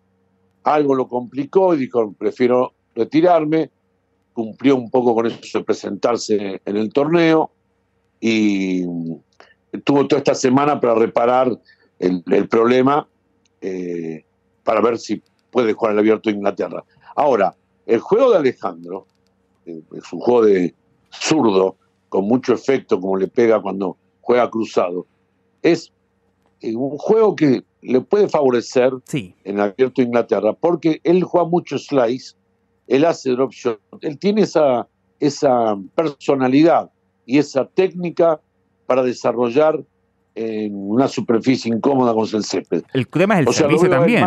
algo 0.65 0.95
lo 0.97 1.07
complicó 1.07 1.73
y 1.73 1.79
dijo, 1.79 2.13
prefiero 2.15 2.73
retirarme, 2.97 3.71
cumplió 4.33 4.75
un 4.75 4.91
poco 4.91 5.15
con 5.15 5.27
eso 5.27 5.59
de 5.59 5.65
presentarse 5.65 6.61
en 6.65 6.77
el 6.77 6.93
torneo 6.93 7.53
y 8.19 8.85
tuvo 9.85 10.07
toda 10.09 10.19
esta 10.19 10.35
semana 10.35 10.81
para 10.81 10.97
reparar 10.97 11.57
el, 12.01 12.49
problema, 12.49 13.07
eh, 13.61 14.25
para 14.65 14.81
ver 14.81 14.99
si 14.99 15.23
puede 15.53 15.75
jugar 15.75 15.93
el 15.93 16.01
abierto 16.01 16.29
de 16.29 16.37
Inglaterra. 16.37 16.85
Ahora, 17.15 17.55
el 17.87 18.01
juego 18.01 18.33
de 18.33 18.39
Alejandro, 18.39 19.07
eh, 19.65 19.81
es 19.93 20.13
un 20.13 20.19
juego 20.19 20.45
de 20.45 20.75
zurdo, 21.13 21.77
con 22.09 22.25
mucho 22.25 22.53
efecto, 22.53 23.01
como 23.01 23.17
le 23.17 23.29
pega 23.29 23.63
cuando 23.63 23.97
juega 24.23 24.51
cruzado, 24.51 25.07
es 25.63 25.93
un 26.63 26.99
juego 26.99 27.35
que 27.37 27.63
le 27.83 28.01
puede 28.01 28.29
favorecer 28.29 28.93
en 29.13 29.61
abierto 29.61 30.03
Inglaterra, 30.03 30.53
porque 30.53 31.01
él 31.05 31.23
juega 31.25 31.49
mucho 31.49 31.79
slice, 31.79 32.35
él 32.87 33.05
hace 33.05 33.31
drop 33.31 33.53
shot, 33.53 33.81
él 34.03 34.19
tiene 34.19 34.43
esa, 34.43 34.87
esa 35.19 35.79
personalidad 35.95 36.91
y 37.25 37.39
esa 37.39 37.65
técnica 37.67 38.41
para 38.87 39.03
desarrollar 39.03 39.83
en 40.35 40.75
una 40.75 41.09
superficie 41.09 41.73
incómoda 41.73 42.13
con 42.13 42.27
el 42.33 42.45
césped. 42.45 42.83
El 42.93 43.07
tema 43.09 43.41
es 43.41 43.47
el 43.47 43.55
servicio 43.55 43.89
también. 43.89 44.27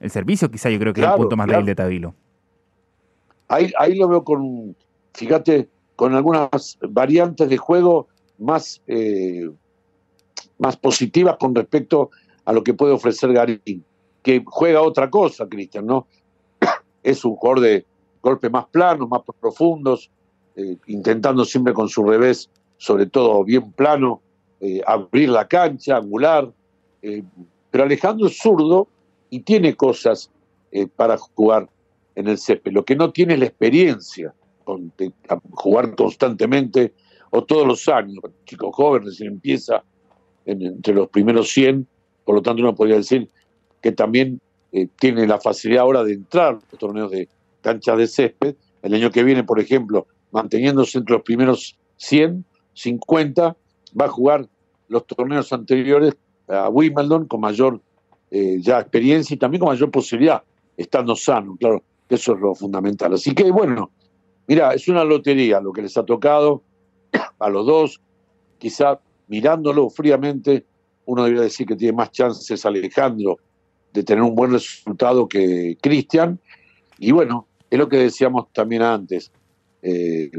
El 0.00 0.10
servicio 0.10 0.50
quizá 0.50 0.70
yo 0.70 0.78
creo 0.78 0.92
que 0.92 1.00
es 1.00 1.06
el 1.06 1.14
punto 1.14 1.36
más 1.36 1.46
débil 1.46 1.66
de 1.66 1.74
Tabilo. 1.74 2.14
Ahí, 3.48 3.70
ahí 3.78 3.94
lo 3.94 4.08
veo 4.08 4.24
con, 4.24 4.76
fíjate, 5.12 5.68
con 5.96 6.14
algunas 6.14 6.78
variantes 6.88 7.48
de 7.48 7.56
juego 7.56 8.08
más 8.38 8.82
eh, 8.86 9.48
más 10.58 10.76
positivas 10.76 11.36
con 11.38 11.54
respecto 11.54 12.10
a 12.44 12.52
lo 12.52 12.62
que 12.62 12.74
puede 12.74 12.92
ofrecer 12.92 13.32
Garín, 13.32 13.84
que 14.22 14.42
juega 14.46 14.82
otra 14.82 15.10
cosa, 15.10 15.48
Cristian, 15.48 15.86
¿no? 15.86 16.06
Es 17.02 17.24
un 17.24 17.36
jugador 17.36 17.60
de 17.60 17.84
golpes 18.22 18.50
más 18.50 18.66
planos, 18.66 19.08
más 19.08 19.20
profundos, 19.38 20.10
eh, 20.56 20.76
intentando 20.86 21.44
siempre 21.44 21.74
con 21.74 21.88
su 21.88 22.04
revés, 22.04 22.48
sobre 22.78 23.06
todo 23.06 23.44
bien 23.44 23.72
plano, 23.72 24.22
eh, 24.60 24.80
abrir 24.86 25.28
la 25.28 25.46
cancha, 25.46 25.96
angular. 25.96 26.50
Eh, 27.02 27.22
pero 27.70 27.84
Alejandro 27.84 28.28
es 28.28 28.38
zurdo 28.38 28.88
y 29.30 29.40
tiene 29.40 29.74
cosas 29.74 30.30
para 30.96 31.16
jugar 31.18 31.68
en 32.16 32.26
el 32.26 32.36
césped. 32.36 32.72
Lo 32.72 32.84
que 32.84 32.96
no 32.96 33.12
tiene 33.12 33.34
es 33.34 33.40
la 33.40 33.46
experiencia 33.46 34.34
de, 34.96 35.12
jugar 35.52 35.94
constantemente 35.94 36.94
o 37.30 37.44
todos 37.44 37.66
los 37.66 37.88
años. 37.88 38.18
Chico 38.44 38.72
joven 38.72 39.04
recién 39.04 39.34
empieza 39.34 39.84
entre 40.46 40.94
los 40.94 41.08
primeros 41.08 41.50
100, 41.50 41.86
por 42.24 42.34
lo 42.34 42.42
tanto 42.42 42.62
uno 42.62 42.74
podría 42.74 42.96
decir 42.96 43.28
que 43.80 43.92
también 43.92 44.40
eh, 44.72 44.88
tiene 44.98 45.26
la 45.26 45.38
facilidad 45.40 45.82
ahora 45.82 46.04
de 46.04 46.14
entrar 46.14 46.54
a 46.54 46.58
los 46.70 46.78
torneos 46.78 47.10
de 47.10 47.28
canchas 47.60 47.98
de 47.98 48.06
césped. 48.06 48.56
El 48.82 48.94
año 48.94 49.10
que 49.10 49.22
viene, 49.22 49.44
por 49.44 49.60
ejemplo, 49.60 50.06
manteniéndose 50.32 50.98
entre 50.98 51.14
los 51.14 51.22
primeros 51.22 51.78
100, 51.96 52.44
50, 52.74 53.56
va 54.00 54.04
a 54.04 54.08
jugar 54.08 54.48
los 54.88 55.06
torneos 55.06 55.52
anteriores 55.52 56.14
a 56.48 56.68
Wimbledon 56.68 57.26
con 57.26 57.40
mayor 57.40 57.80
eh, 58.30 58.58
ya 58.60 58.80
experiencia 58.80 59.34
y 59.34 59.38
también 59.38 59.60
con 59.60 59.68
mayor 59.68 59.90
posibilidad, 59.90 60.42
estando 60.76 61.14
sano, 61.14 61.56
claro, 61.58 61.82
que 62.08 62.16
eso 62.16 62.34
es 62.34 62.40
lo 62.40 62.54
fundamental. 62.54 63.14
Así 63.14 63.34
que 63.34 63.50
bueno, 63.50 63.90
mira, 64.46 64.74
es 64.74 64.88
una 64.88 65.04
lotería 65.04 65.60
lo 65.60 65.72
que 65.72 65.82
les 65.82 65.96
ha 65.96 66.04
tocado 66.04 66.62
a 67.38 67.48
los 67.48 67.64
dos, 67.64 68.00
quizá 68.58 68.98
mirándolo 69.28 69.90
fríamente, 69.90 70.64
uno 71.06 71.24
debería 71.24 71.44
decir 71.44 71.66
que 71.66 71.76
tiene 71.76 71.92
más 71.92 72.10
chances 72.10 72.64
Alejandro 72.64 73.38
de 73.92 74.02
tener 74.02 74.22
un 74.22 74.34
buen 74.34 74.52
resultado 74.52 75.28
que 75.28 75.76
Cristian. 75.80 76.38
Y 76.98 77.12
bueno, 77.12 77.46
es 77.70 77.78
lo 77.78 77.88
que 77.88 77.98
decíamos 77.98 78.52
también 78.52 78.82
antes. 78.82 79.30
Eh, 79.82 80.30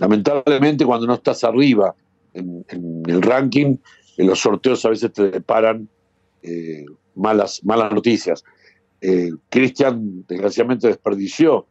lamentablemente 0.00 0.86
cuando 0.86 1.06
no 1.06 1.14
estás 1.14 1.42
arriba 1.44 1.94
en, 2.34 2.64
el 3.06 3.20
ranking, 3.22 3.76
en 4.16 4.26
los 4.26 4.38
sorteos 4.38 4.84
a 4.84 4.90
veces 4.90 5.12
te 5.12 5.30
deparan 5.30 5.88
eh, 6.42 6.84
malas, 7.14 7.64
malas 7.64 7.92
noticias. 7.92 8.44
Eh, 9.00 9.30
Cristian 9.48 10.24
desgraciadamente 10.28 10.86
desperdició 10.86 11.66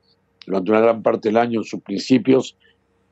durante 0.46 0.72
una 0.72 0.82
gran 0.82 1.02
parte 1.02 1.30
del 1.30 1.38
año 1.38 1.62
en 1.62 1.66
sus 1.66 1.82
principios 1.82 2.58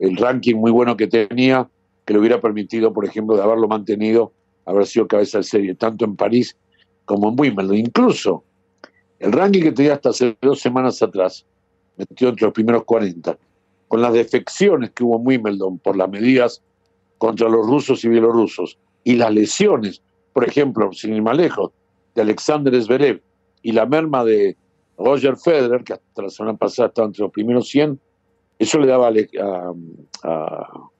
el 0.00 0.16
ranking 0.16 0.56
muy 0.56 0.70
bueno 0.70 0.96
que 0.96 1.06
tenía 1.06 1.68
que 2.10 2.14
le 2.14 2.18
hubiera 2.18 2.40
permitido, 2.40 2.92
por 2.92 3.04
ejemplo, 3.04 3.36
de 3.36 3.42
haberlo 3.44 3.68
mantenido, 3.68 4.32
haber 4.66 4.84
sido 4.84 5.06
cabeza 5.06 5.38
de 5.38 5.44
serie, 5.44 5.76
tanto 5.76 6.04
en 6.04 6.16
París 6.16 6.56
como 7.04 7.28
en 7.28 7.36
Wimbledon. 7.38 7.76
Incluso 7.76 8.42
el 9.20 9.30
ranking 9.30 9.62
que 9.62 9.70
tenía 9.70 9.94
hasta 9.94 10.08
hace 10.08 10.36
dos 10.42 10.58
semanas 10.58 11.00
atrás, 11.02 11.46
metió 11.96 12.30
entre 12.30 12.46
los 12.46 12.52
primeros 12.52 12.82
40, 12.82 13.38
con 13.86 14.02
las 14.02 14.12
defecciones 14.12 14.90
que 14.90 15.04
hubo 15.04 15.18
en 15.18 15.22
Wimbledon 15.24 15.78
por 15.78 15.96
las 15.96 16.10
medidas 16.10 16.60
contra 17.18 17.48
los 17.48 17.64
rusos 17.64 18.04
y 18.04 18.08
bielorrusos 18.08 18.76
y 19.04 19.14
las 19.14 19.32
lesiones, 19.32 20.02
por 20.32 20.44
ejemplo, 20.44 20.92
sin 20.92 21.14
ir 21.14 21.22
más 21.22 21.36
lejos, 21.36 21.70
de 22.16 22.22
Alexander 22.22 22.74
Zverev 22.82 23.22
y 23.62 23.70
la 23.70 23.86
merma 23.86 24.24
de 24.24 24.56
Roger 24.98 25.36
Federer, 25.36 25.84
que 25.84 25.92
hasta 25.92 26.22
la 26.22 26.30
semana 26.30 26.58
pasada 26.58 26.88
estaba 26.88 27.06
entre 27.06 27.22
los 27.22 27.30
primeros 27.30 27.68
100, 27.68 28.00
eso 28.58 28.80
le 28.80 28.88
daba 28.88 29.06
a 29.06 29.72
a 30.24 30.90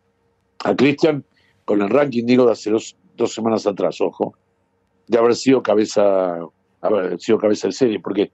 Cristian 0.77 1.25
con 1.65 1.81
el 1.83 1.89
ranking, 1.89 2.25
digo, 2.25 2.47
de 2.47 2.53
hace 2.53 2.71
dos, 2.71 2.95
semanas 3.33 3.67
atrás, 3.67 4.01
ojo, 4.01 4.35
de 5.07 5.19
haber 5.19 5.35
sido 5.35 5.63
cabeza, 5.63 6.39
haber 6.81 7.21
sido 7.21 7.39
cabeza 7.39 7.69
de 7.69 7.73
serie, 7.73 8.01
porque 8.01 8.31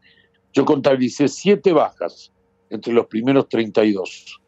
yo 0.52 0.64
contabilicé 0.64 1.28
siete 1.28 1.72
bajas 1.72 2.32
entre 2.70 2.92
los 2.92 3.06
primeros 3.06 3.48
32. 3.48 4.40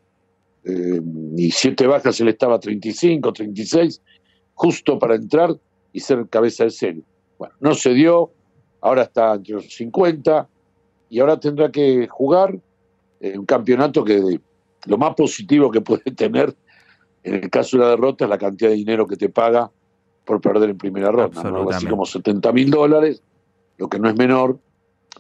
Eh, 0.65 1.01
y 1.37 1.51
siete 1.51 1.87
bajas 1.87 2.21
él 2.21 2.29
estaba 2.29 2.59
35, 2.59 3.33
36, 3.33 4.03
justo 4.55 4.99
para 4.99 5.15
entrar 5.15 5.57
y 5.93 6.01
ser 6.01 6.29
cabeza 6.29 6.65
de 6.65 6.71
serie. 6.71 7.03
Bueno, 7.39 7.55
no 7.61 7.75
se 7.75 7.95
dio, 7.95 8.33
ahora 8.81 9.03
está 9.03 9.35
entre 9.35 9.55
los 9.55 9.75
50 9.75 10.49
y 11.11 11.21
ahora 11.21 11.39
tendrá 11.39 11.71
que 11.71 12.07
jugar 12.09 12.59
un 13.21 13.47
campeonato 13.47 14.05
que 14.05 14.41
lo 14.87 14.99
más 14.99 15.15
positivo 15.15 15.71
que 15.71 15.81
puede 15.81 16.03
tener 16.17 16.55
en 17.23 17.35
el 17.35 17.51
caso 17.51 17.77
de 17.77 17.85
la 17.85 17.91
derrota 17.91 18.25
es 18.25 18.31
la 18.31 18.39
cantidad 18.39 18.71
de 18.71 18.77
dinero 18.77 19.07
que 19.07 19.17
te 19.17 19.29
paga 19.29 19.71
por 20.25 20.41
perder 20.41 20.71
en 20.71 20.79
primera 20.79 21.11
ronda, 21.11 21.43
así 21.71 21.87
como 21.87 22.05
70 22.05 22.53
mil 22.53 22.71
dólares, 22.71 23.23
lo 23.79 23.89
que 23.89 23.99
no 23.99 24.09
es 24.09 24.17
menor, 24.17 24.59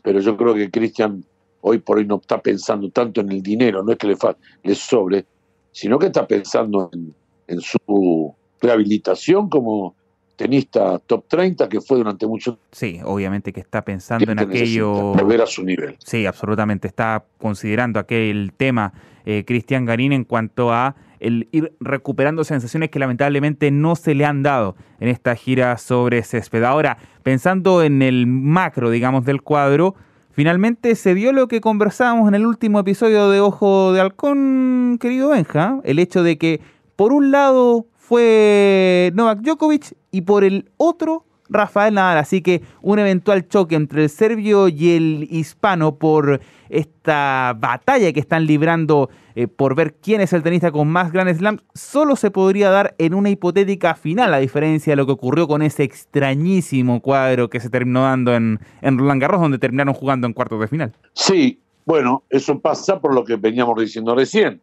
pero 0.02 0.20
yo 0.20 0.36
creo 0.36 0.54
que 0.54 0.70
Cristian 0.70 1.24
hoy 1.60 1.78
por 1.78 1.98
hoy 1.98 2.06
no 2.06 2.16
está 2.16 2.40
pensando 2.40 2.90
tanto 2.90 3.20
en 3.20 3.32
el 3.32 3.42
dinero, 3.42 3.82
no 3.82 3.92
es 3.92 3.98
que 3.98 4.06
le, 4.06 4.16
le 4.62 4.74
sobre, 4.74 5.26
sino 5.72 5.98
que 5.98 6.06
está 6.06 6.26
pensando 6.26 6.90
en, 6.92 7.60
su 7.60 8.34
rehabilitación 8.60 9.48
como 9.48 9.96
tenista 10.36 10.98
top 10.98 11.24
30 11.26 11.68
que 11.68 11.80
fue 11.80 11.96
durante 11.96 12.26
mucho 12.26 12.58
Sí, 12.72 13.00
obviamente 13.02 13.52
que 13.52 13.60
está 13.60 13.82
pensando 13.82 14.30
en 14.30 14.38
aquello... 14.38 15.14
Volver 15.14 15.40
a 15.40 15.46
su 15.46 15.64
nivel. 15.64 15.96
Sí, 16.04 16.26
absolutamente. 16.26 16.86
Está 16.86 17.24
considerando 17.38 17.98
aquel 17.98 18.52
tema, 18.56 18.92
eh, 19.24 19.44
Cristian 19.46 19.86
Garín, 19.86 20.12
en 20.12 20.24
cuanto 20.24 20.70
a 20.70 20.94
el 21.20 21.48
ir 21.52 21.72
recuperando 21.80 22.44
sensaciones 22.44 22.90
que 22.90 22.98
lamentablemente 22.98 23.70
no 23.70 23.96
se 23.96 24.14
le 24.14 24.24
han 24.24 24.42
dado 24.42 24.76
en 25.00 25.08
esta 25.08 25.34
gira 25.34 25.76
sobre 25.78 26.22
césped. 26.22 26.62
Ahora, 26.64 26.98
pensando 27.22 27.82
en 27.82 28.02
el 28.02 28.26
macro, 28.26 28.90
digamos, 28.90 29.24
del 29.24 29.42
cuadro, 29.42 29.94
finalmente 30.30 30.94
se 30.94 31.14
dio 31.14 31.32
lo 31.32 31.48
que 31.48 31.60
conversábamos 31.60 32.28
en 32.28 32.34
el 32.34 32.46
último 32.46 32.80
episodio 32.80 33.30
de 33.30 33.40
Ojo 33.40 33.92
de 33.92 34.00
Halcón, 34.00 34.98
querido 35.00 35.30
Benja, 35.30 35.80
el 35.84 35.98
hecho 35.98 36.22
de 36.22 36.38
que 36.38 36.60
por 36.96 37.12
un 37.12 37.30
lado 37.30 37.86
fue 37.94 39.12
Novak 39.14 39.40
Djokovic 39.40 39.94
y 40.10 40.22
por 40.22 40.42
el 40.42 40.70
otro 40.78 41.24
Rafael 41.48 41.94
Nadal. 41.94 42.18
Así 42.18 42.42
que 42.42 42.62
un 42.82 42.98
eventual 42.98 43.48
choque 43.48 43.74
entre 43.74 44.04
el 44.04 44.10
serbio 44.10 44.68
y 44.68 44.96
el 44.96 45.28
hispano 45.30 45.96
por 45.96 46.40
esta 46.68 47.54
batalla 47.58 48.12
que 48.12 48.20
están 48.20 48.46
librando 48.46 49.08
eh, 49.34 49.48
por 49.48 49.74
ver 49.74 49.94
quién 49.94 50.20
es 50.20 50.32
el 50.32 50.42
tenista 50.42 50.70
con 50.70 50.88
más 50.88 51.12
Grand 51.12 51.34
Slams 51.34 51.62
solo 51.74 52.16
se 52.16 52.30
podría 52.30 52.70
dar 52.70 52.94
en 52.98 53.14
una 53.14 53.30
hipotética 53.30 53.94
final, 53.94 54.34
a 54.34 54.38
diferencia 54.38 54.92
de 54.92 54.96
lo 54.96 55.06
que 55.06 55.12
ocurrió 55.12 55.48
con 55.48 55.62
ese 55.62 55.84
extrañísimo 55.84 57.00
cuadro 57.00 57.48
que 57.48 57.60
se 57.60 57.70
terminó 57.70 58.02
dando 58.02 58.34
en, 58.34 58.58
Roland 58.82 59.20
Garros, 59.20 59.40
donde 59.40 59.58
terminaron 59.58 59.94
jugando 59.94 60.26
en 60.26 60.32
cuartos 60.32 60.60
de 60.60 60.68
final. 60.68 60.92
Sí, 61.14 61.60
bueno, 61.86 62.24
eso 62.28 62.58
pasa 62.58 63.00
por 63.00 63.14
lo 63.14 63.24
que 63.24 63.36
veníamos 63.36 63.78
diciendo 63.80 64.14
recién. 64.14 64.60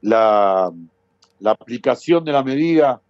La 0.00 0.70
aplicación 1.44 2.24
de 2.24 2.32
la 2.32 2.44
medida 2.44 3.00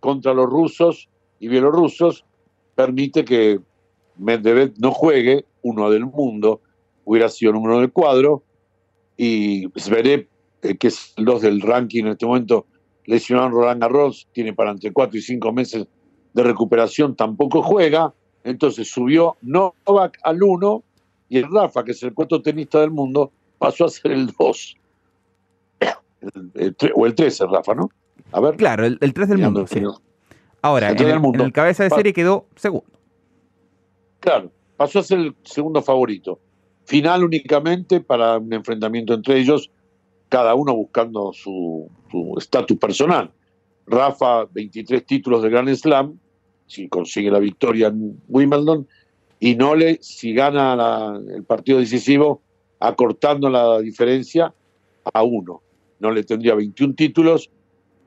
contra 0.00 0.32
los 0.34 0.46
rusos 0.46 1.09
y 1.40 1.48
bielorrusos 1.48 2.24
permite 2.76 3.24
que 3.24 3.60
Medvedev 4.16 4.74
no 4.78 4.92
juegue, 4.92 5.46
uno 5.62 5.90
del 5.90 6.06
mundo, 6.06 6.60
hubiera 7.04 7.28
sido 7.28 7.52
número 7.52 7.80
del 7.80 7.90
cuadro, 7.90 8.44
y 9.16 9.66
Zverev, 9.78 10.28
eh, 10.62 10.76
que 10.76 10.88
es 10.88 11.14
el 11.16 11.24
2 11.24 11.42
del 11.42 11.60
ranking 11.62 12.04
en 12.04 12.08
este 12.08 12.26
momento, 12.26 12.66
lesionado 13.06 13.50
Roland 13.50 13.80
Garros, 13.80 14.28
tiene 14.32 14.52
para 14.52 14.70
entre 14.70 14.92
4 14.92 15.18
y 15.18 15.22
5 15.22 15.52
meses 15.52 15.86
de 16.32 16.42
recuperación, 16.42 17.16
tampoco 17.16 17.62
juega, 17.62 18.14
entonces 18.44 18.88
subió 18.90 19.36
Novak 19.42 20.18
al 20.22 20.42
1 20.42 20.84
y 21.28 21.38
el 21.38 21.50
Rafa, 21.50 21.84
que 21.84 21.92
es 21.92 22.02
el 22.02 22.14
cuarto 22.14 22.42
tenista 22.42 22.80
del 22.80 22.90
mundo, 22.90 23.32
pasó 23.58 23.86
a 23.86 23.88
ser 23.88 24.12
el 24.12 24.28
2. 24.38 24.76
o 26.94 27.06
el 27.06 27.14
13, 27.14 27.46
Rafa, 27.46 27.74
¿no? 27.74 27.90
A 28.32 28.40
ver. 28.40 28.56
Claro, 28.56 28.84
el, 28.84 28.98
3 28.98 29.28
del 29.28 29.38
mundo. 29.38 29.66
Sí. 29.66 29.82
Ahora, 30.62 30.90
en 30.90 31.40
el, 31.40 31.52
cabeza 31.52 31.84
de 31.84 31.90
serie 31.90 32.12
quedó 32.12 32.46
segundo. 32.56 32.86
Claro, 34.20 34.50
pasó 34.76 34.98
a 34.98 35.02
ser 35.02 35.18
el 35.18 35.34
segundo 35.42 35.82
favorito. 35.82 36.38
Final 36.84 37.24
únicamente 37.24 38.00
para 38.00 38.38
un 38.38 38.52
enfrentamiento 38.52 39.14
entre 39.14 39.38
ellos, 39.38 39.70
cada 40.28 40.54
uno 40.54 40.74
buscando 40.74 41.32
su 41.32 41.88
estatus 42.36 42.78
personal. 42.78 43.30
Rafa, 43.86 44.44
23 44.44 45.04
títulos 45.04 45.42
de 45.42 45.50
Grand 45.50 45.74
Slam, 45.74 46.18
si 46.66 46.88
consigue 46.88 47.30
la 47.30 47.40
victoria 47.40 47.88
en 47.88 48.20
Wimbledon, 48.28 48.86
y 49.40 49.56
Nole, 49.56 49.98
si 50.02 50.34
gana 50.34 51.18
el 51.34 51.44
partido 51.44 51.78
decisivo, 51.78 52.42
acortando 52.78 53.48
la 53.48 53.80
diferencia 53.80 54.54
a 55.12 55.22
uno. 55.22 55.62
Nole 55.98 56.22
tendría 56.24 56.54
21 56.54 56.94
títulos 56.94 57.50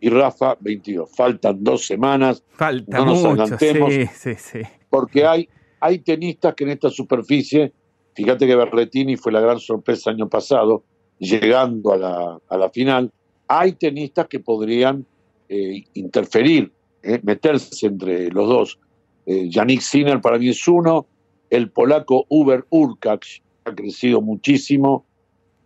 y 0.04 0.10
Rafa 0.10 0.58
22. 0.60 1.10
Faltan 1.16 1.64
dos 1.64 1.86
semanas. 1.86 2.44
Falta 2.50 2.98
no 2.98 3.06
nos 3.06 3.24
adelantemos. 3.24 3.94
Sí, 4.14 4.36
sí, 4.36 4.60
Porque 4.90 5.26
hay, 5.26 5.48
hay 5.80 6.00
tenistas 6.00 6.54
que 6.56 6.66
en 6.66 6.72
esta 6.72 6.90
superficie, 6.90 7.72
fíjate 8.14 8.46
que 8.46 8.54
Berretini 8.54 9.16
fue 9.16 9.32
la 9.32 9.40
gran 9.40 9.60
sorpresa 9.60 10.12
año 10.12 10.28
pasado, 10.28 10.84
llegando 11.20 11.94
a 11.94 11.98
la, 11.98 12.38
a 12.50 12.58
la 12.58 12.70
final, 12.70 13.14
hay 13.48 13.72
tenistas 13.72 14.28
que 14.28 14.42
podrían 14.42 15.06
eh, 15.48 15.86
interferir, 15.94 16.74
eh, 17.02 17.22
meterse 17.24 17.88
entre 17.88 18.30
los 18.30 18.50
dos. 18.50 18.80
Eh, 19.26 19.48
Yannick 19.50 19.80
Sinner 19.80 20.20
para 20.20 20.38
mí 20.38 20.50
es 20.50 20.68
uno, 20.68 21.08
el 21.50 21.72
polaco 21.72 22.26
Uber 22.28 22.66
Urkacz 22.72 23.42
ha 23.64 23.74
crecido 23.74 24.20
muchísimo, 24.20 25.06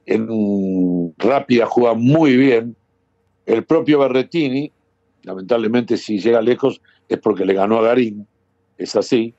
en 0.05 1.13
rápida 1.17 1.65
juega 1.65 1.95
muy 1.95 2.37
bien, 2.37 2.76
el 3.47 3.63
propio 3.63 3.99
Berretini, 3.99 4.71
lamentablemente 5.23 5.97
si 5.97 6.19
llega 6.19 6.41
lejos 6.41 6.81
es 7.07 7.17
porque 7.17 7.45
le 7.45 7.53
ganó 7.53 7.79
a 7.79 7.81
Garín, 7.81 8.27
es 8.77 8.95
así. 8.95 9.33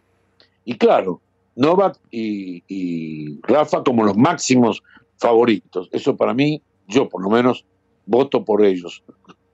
Y 0.65 0.77
claro, 0.77 1.21
Novak 1.55 1.99
y, 2.11 3.39
Rafa 3.43 3.85
como 3.85 4.05
los 4.05 4.17
máximos 4.17 4.83
favoritos. 5.19 5.89
Eso 5.93 6.17
para 6.17 6.33
mí, 6.33 6.63
yo 6.87 7.09
por 7.09 7.23
lo 7.23 7.29
menos 7.29 7.67
voto 8.07 8.45
por 8.45 8.65
ellos. 8.65 9.05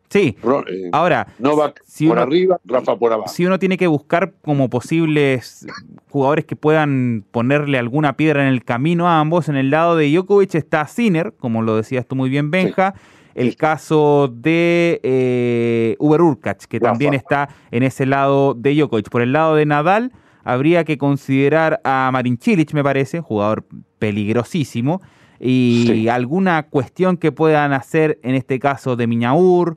Sí. 0.08 0.36
Eh, 0.68 0.90
Ahora, 0.92 1.26
Novak 1.40 1.82
por 2.06 2.18
arriba, 2.20 2.60
Rafa 2.64 2.96
por 2.96 3.12
abajo. 3.12 3.28
Si 3.28 3.44
uno 3.44 3.58
tiene 3.58 3.76
que 3.76 3.88
buscar 3.88 4.34
como 4.42 4.70
posibles 4.70 5.66
jugadores 6.10 6.44
que 6.44 6.54
puedan 6.54 7.24
ponerle 7.32 7.78
alguna 7.78 8.16
piedra 8.16 8.42
en 8.42 8.52
el 8.52 8.64
camino 8.64 9.08
a 9.08 9.18
ambos, 9.18 9.48
en 9.48 9.56
el 9.56 9.70
lado 9.70 9.96
de 9.96 10.12
Djokovic 10.12 10.54
está 10.54 10.86
Sinner, 10.86 11.34
como 11.36 11.62
lo 11.62 11.74
decías 11.74 12.06
tú 12.06 12.14
muy 12.14 12.30
bien, 12.30 12.52
Benja 12.52 12.94
el 13.34 13.56
caso 13.56 14.32
de 14.32 15.00
eh, 15.02 15.96
Uber 15.98 16.20
Urkach, 16.20 16.64
que 16.64 16.80
también 16.80 17.14
está 17.14 17.48
en 17.70 17.82
ese 17.82 18.06
lado 18.06 18.54
de 18.54 18.74
Djokovic. 18.74 19.08
Por 19.10 19.22
el 19.22 19.32
lado 19.32 19.54
de 19.56 19.66
Nadal, 19.66 20.12
habría 20.44 20.84
que 20.84 20.98
considerar 20.98 21.80
a 21.84 22.10
Marin 22.12 22.38
Cilic, 22.38 22.72
me 22.72 22.82
parece, 22.82 23.20
jugador 23.20 23.64
peligrosísimo, 23.98 25.00
y 25.40 26.08
alguna 26.08 26.68
cuestión 26.68 27.16
que 27.16 27.32
puedan 27.32 27.72
hacer 27.72 28.18
en 28.22 28.34
este 28.34 28.58
caso 28.58 28.96
de 28.96 29.06
Miñaur, 29.06 29.76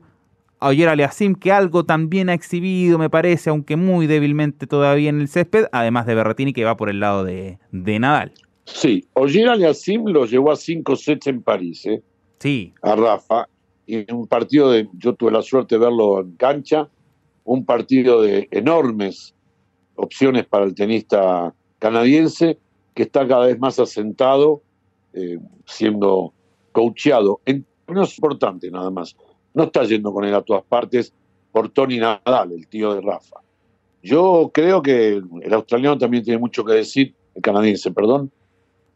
Oyer 0.60 0.88
Aliasim, 0.88 1.34
que 1.34 1.52
algo 1.52 1.84
también 1.84 2.28
ha 2.30 2.34
exhibido, 2.34 2.98
me 2.98 3.08
parece, 3.08 3.50
aunque 3.50 3.76
muy 3.76 4.06
débilmente 4.06 4.66
todavía 4.66 5.10
en 5.10 5.20
el 5.20 5.28
césped, 5.28 5.66
además 5.70 6.06
de 6.06 6.14
Berratini, 6.16 6.52
que 6.52 6.64
va 6.64 6.76
por 6.76 6.90
el 6.90 7.00
lado 7.00 7.24
de, 7.24 7.58
Nadal. 7.70 8.32
Sí, 8.64 9.06
Oyer 9.14 9.48
Aliasim 9.48 10.06
lo 10.06 10.26
llevó 10.26 10.50
a 10.50 10.56
cinco 10.56 10.96
sets 10.96 11.28
en 11.28 11.42
París, 11.42 11.86
¿eh? 11.86 12.02
Sí. 12.38 12.74
a 12.82 12.96
Rafa. 12.96 13.48
Y 13.86 14.10
un 14.12 14.26
partido 14.26 14.70
de, 14.70 14.88
yo 14.94 15.14
tuve 15.14 15.32
la 15.32 15.42
suerte 15.42 15.76
de 15.76 15.80
verlo 15.80 16.20
en 16.20 16.32
cancha, 16.36 16.88
un 17.44 17.64
partido 17.64 18.20
de 18.20 18.48
enormes 18.50 19.34
opciones 19.96 20.46
para 20.46 20.64
el 20.64 20.74
tenista 20.74 21.54
canadiense, 21.78 22.58
que 22.94 23.04
está 23.04 23.26
cada 23.26 23.46
vez 23.46 23.58
más 23.58 23.78
asentado, 23.78 24.62
eh, 25.14 25.38
siendo 25.64 26.34
coacheado 26.72 27.40
en 27.46 27.66
es 27.96 28.18
importante 28.18 28.70
nada 28.70 28.90
más. 28.90 29.16
No 29.54 29.64
está 29.64 29.84
yendo 29.84 30.12
con 30.12 30.24
él 30.24 30.34
a 30.34 30.42
todas 30.42 30.64
partes 30.64 31.12
por 31.52 31.70
Tony 31.70 31.98
Nadal, 31.98 32.52
el 32.52 32.66
tío 32.68 32.94
de 32.94 33.00
Rafa. 33.00 33.40
Yo 34.02 34.50
creo 34.52 34.82
que 34.82 35.20
el 35.42 35.54
australiano 35.54 35.98
también 35.98 36.22
tiene 36.22 36.38
mucho 36.38 36.64
que 36.64 36.74
decir, 36.74 37.14
el 37.34 37.42
canadiense, 37.42 37.90
perdón, 37.90 38.30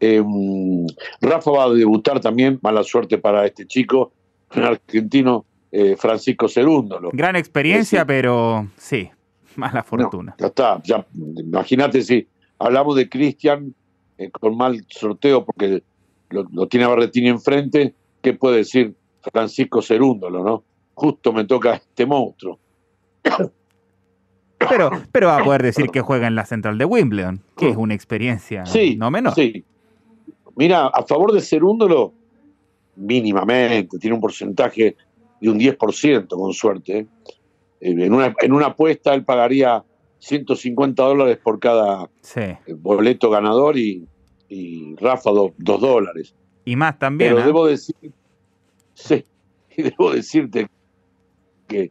Em, 0.05 0.85
Rafa 1.21 1.51
va 1.53 1.65
a 1.67 1.71
debutar 1.71 2.19
también, 2.19 2.59
mala 2.61 2.83
suerte 2.83 3.19
para 3.19 3.47
este 3.47 3.69
chico, 3.69 4.11
un 4.57 4.65
argentino, 4.65 5.45
eh, 5.71 5.95
Francisco 5.97 6.49
Cerúndolo. 6.49 7.11
Gran 7.13 7.37
experiencia, 7.37 8.05
pero 8.05 8.67
sí, 8.77 9.09
mala 9.55 9.85
fortuna. 9.85 10.35
ya 10.41 10.47
está, 10.49 10.83
ya, 10.83 11.07
imagínate 11.15 12.03
si 12.03 12.27
hablamos 12.59 12.97
de 12.97 13.09
Cristian 13.09 13.73
eh, 14.19 14.29
con 14.33 14.57
mal 14.57 14.85
sorteo 14.89 15.45
porque 15.45 15.85
lo, 16.31 16.67
tiene 16.67 16.87
a 16.87 16.89
Barretini 16.89 17.29
enfrente, 17.29 17.95
¿qué 18.21 18.33
puede 18.33 18.57
decir 18.57 18.97
Francisco 19.33 19.83
Cerúndolo, 19.83 20.43
no? 20.43 20.65
Justo 20.95 21.33
me 21.33 21.45
toca 21.45 21.75
este 21.75 22.07
monstruo. 22.07 22.59
Pero, 24.69 24.91
pero 25.13 25.29
va 25.29 25.37
a 25.37 25.45
poder 25.45 25.63
decir 25.71 25.91
que 25.91 26.01
juega 26.01 26.27
en 26.27 26.35
la 26.35 26.45
central 26.45 26.77
de 26.77 26.87
Wimbledon, 26.87 27.41
que 27.57 27.69
es 27.69 27.77
una 27.77 27.95
experiencia 27.95 28.65
no 28.97 29.11
menor. 29.13 29.35
Sí, 29.35 29.65
Mira, 30.57 30.87
a 30.87 31.03
favor 31.05 31.33
de 31.33 31.41
Cerúndolo, 31.41 32.13
mínimamente, 32.97 33.99
tiene 33.99 34.15
un 34.15 34.21
porcentaje 34.21 34.97
de 35.41 35.49
un 35.49 35.59
10% 35.59 36.29
con 36.29 36.53
suerte. 36.53 36.99
¿eh? 36.99 37.07
En, 37.81 38.13
una, 38.13 38.35
en 38.41 38.53
una 38.53 38.67
apuesta 38.67 39.15
él 39.15 39.25
pagaría 39.25 39.85
150 40.19 41.03
dólares 41.03 41.39
por 41.43 41.59
cada 41.59 42.09
eh, 42.37 42.59
boleto 42.77 43.31
ganador 43.31 43.77
y, 43.77 44.07
Rafa 44.97 45.31
2 45.31 45.53
dólares. 45.59 46.35
Y 46.65 46.77
más 46.77 46.99
también. 46.99 47.31
Pero 47.31 47.43
¿eh? 47.43 47.47
debo 47.47 47.67
decir, 47.67 47.97
sí, 48.93 49.25
y 49.77 49.83
debo 49.83 50.13
decirte 50.13 50.69
que 51.67 51.91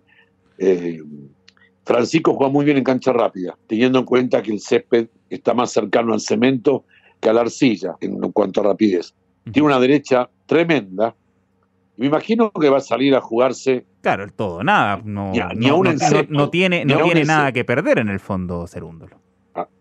Francisco 1.84 2.36
juega 2.36 2.54
muy 2.54 2.64
bien 2.64 2.78
en 2.78 2.84
cancha 2.84 3.12
rápida, 3.12 3.58
teniendo 3.66 3.98
en 4.00 4.06
cuenta 4.06 4.44
que 4.44 4.52
el 4.52 4.60
césped 4.60 5.08
está 5.30 5.56
más 5.56 5.72
cercano 5.72 6.14
al 6.14 6.22
cemento 6.22 6.86
que 7.22 7.30
a 7.30 7.34
la 7.34 7.42
arcilla 7.42 7.96
en 8.02 8.20
cuanto 8.32 8.62
a 8.62 8.64
rapidez. 8.66 9.14
Tiene 9.52 9.68
una 9.68 9.80
derecha 9.80 10.30
tremenda. 10.46 11.16
Me 11.98 12.08
imagino 12.08 12.52
que 12.52 12.70
va 12.70 12.78
a 12.78 12.82
salir 12.82 13.16
a 13.16 13.22
jugarse. 13.22 13.86
Claro, 14.02 14.24
el 14.24 14.34
todo, 14.34 14.64
nada. 14.64 15.02
No, 15.04 15.32
no, 15.56 16.50
tiene, 16.50 16.84
no 16.86 17.04
tiene 17.04 17.24
nada 17.24 17.52
que 17.52 17.64
perder 17.64 18.00
en 18.00 18.10
el 18.10 18.20
fondo 18.20 18.66
Cerúndolo. 18.68 19.18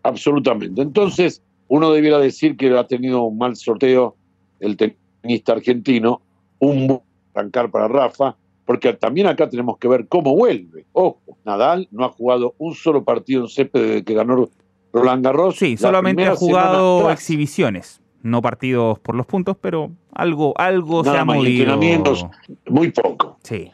absolutamente. 0.03 0.81
Entonces, 0.81 1.41
uno 1.67 1.91
debiera 1.91 2.19
decir 2.19 2.57
que 2.57 2.77
ha 2.77 2.85
tenido 2.85 3.23
un 3.23 3.37
mal 3.37 3.55
sorteo 3.55 4.15
el 4.59 4.77
tenista 4.77 5.53
argentino, 5.53 6.21
un 6.59 6.87
buen 6.87 7.01
arrancar 7.33 7.71
para 7.71 7.87
Rafa, 7.87 8.35
porque 8.65 8.93
también 8.93 9.27
acá 9.27 9.49
tenemos 9.49 9.77
que 9.77 9.87
ver 9.87 10.07
cómo 10.07 10.35
vuelve. 10.35 10.85
Ojo, 10.93 11.19
Nadal 11.45 11.87
no 11.91 12.05
ha 12.05 12.09
jugado 12.09 12.55
un 12.57 12.75
solo 12.75 13.03
partido 13.03 13.41
en 13.41 13.47
césped 13.47 13.81
desde 13.81 14.03
que 14.03 14.13
ganó 14.13 14.49
Roland 14.93 15.23
Garros. 15.23 15.55
Sí, 15.57 15.77
solamente 15.77 16.25
ha 16.25 16.35
jugado 16.35 17.11
exhibiciones, 17.11 18.01
no 18.23 18.41
partidos 18.41 18.99
por 18.99 19.15
los 19.15 19.25
puntos, 19.25 19.57
pero 19.59 19.91
algo, 20.13 20.53
algo 20.57 21.03
se 21.03 21.09
ha 21.09 21.25
movido. 21.25 21.71
entrenamientos, 21.71 22.25
muy 22.67 22.91
poco. 22.91 23.37
Sí. 23.43 23.71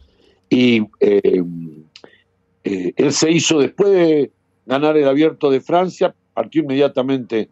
Y 0.50 0.82
eh, 1.00 1.44
eh, 2.64 2.94
él 2.96 3.14
se 3.14 3.32
hizo 3.32 3.60
después 3.60 3.92
de, 3.92 4.32
ganar 4.66 4.98
el 4.98 5.08
abierto 5.08 5.50
de 5.50 5.62
Francia, 5.62 6.14
partió 6.34 6.62
inmediatamente 6.62 7.50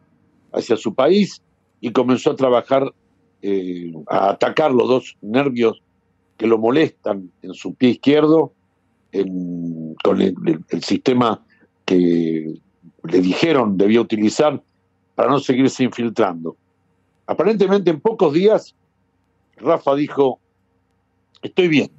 hacia 0.51 0.75
su 0.75 0.93
país 0.93 1.41
y 1.79 1.91
comenzó 1.91 2.31
a 2.31 2.35
trabajar, 2.35 2.93
eh, 3.41 3.93
a 4.07 4.31
atacar 4.31 4.71
los 4.73 4.87
dos 4.87 5.17
nervios 5.21 5.81
que 6.37 6.45
lo 6.45 6.57
molestan 6.57 7.31
en 7.41 7.53
su 7.53 7.73
pie 7.73 7.91
izquierdo, 7.91 8.51
con 10.03 10.21
el, 10.21 10.35
sistema 10.81 11.41
que 11.85 12.59
le 13.05 13.21
dijeron 13.21 13.77
debía 13.77 14.01
utilizar 14.01 14.61
para 15.15 15.29
no 15.29 15.39
seguirse 15.39 15.83
infiltrando. 15.83 16.55
Aparentemente 17.27 17.89
en 17.89 17.99
pocos 17.99 18.33
días, 18.33 18.75
Rafa 19.57 19.95
dijo, 19.95 20.39
estoy 21.41 21.67
bien, 21.67 21.91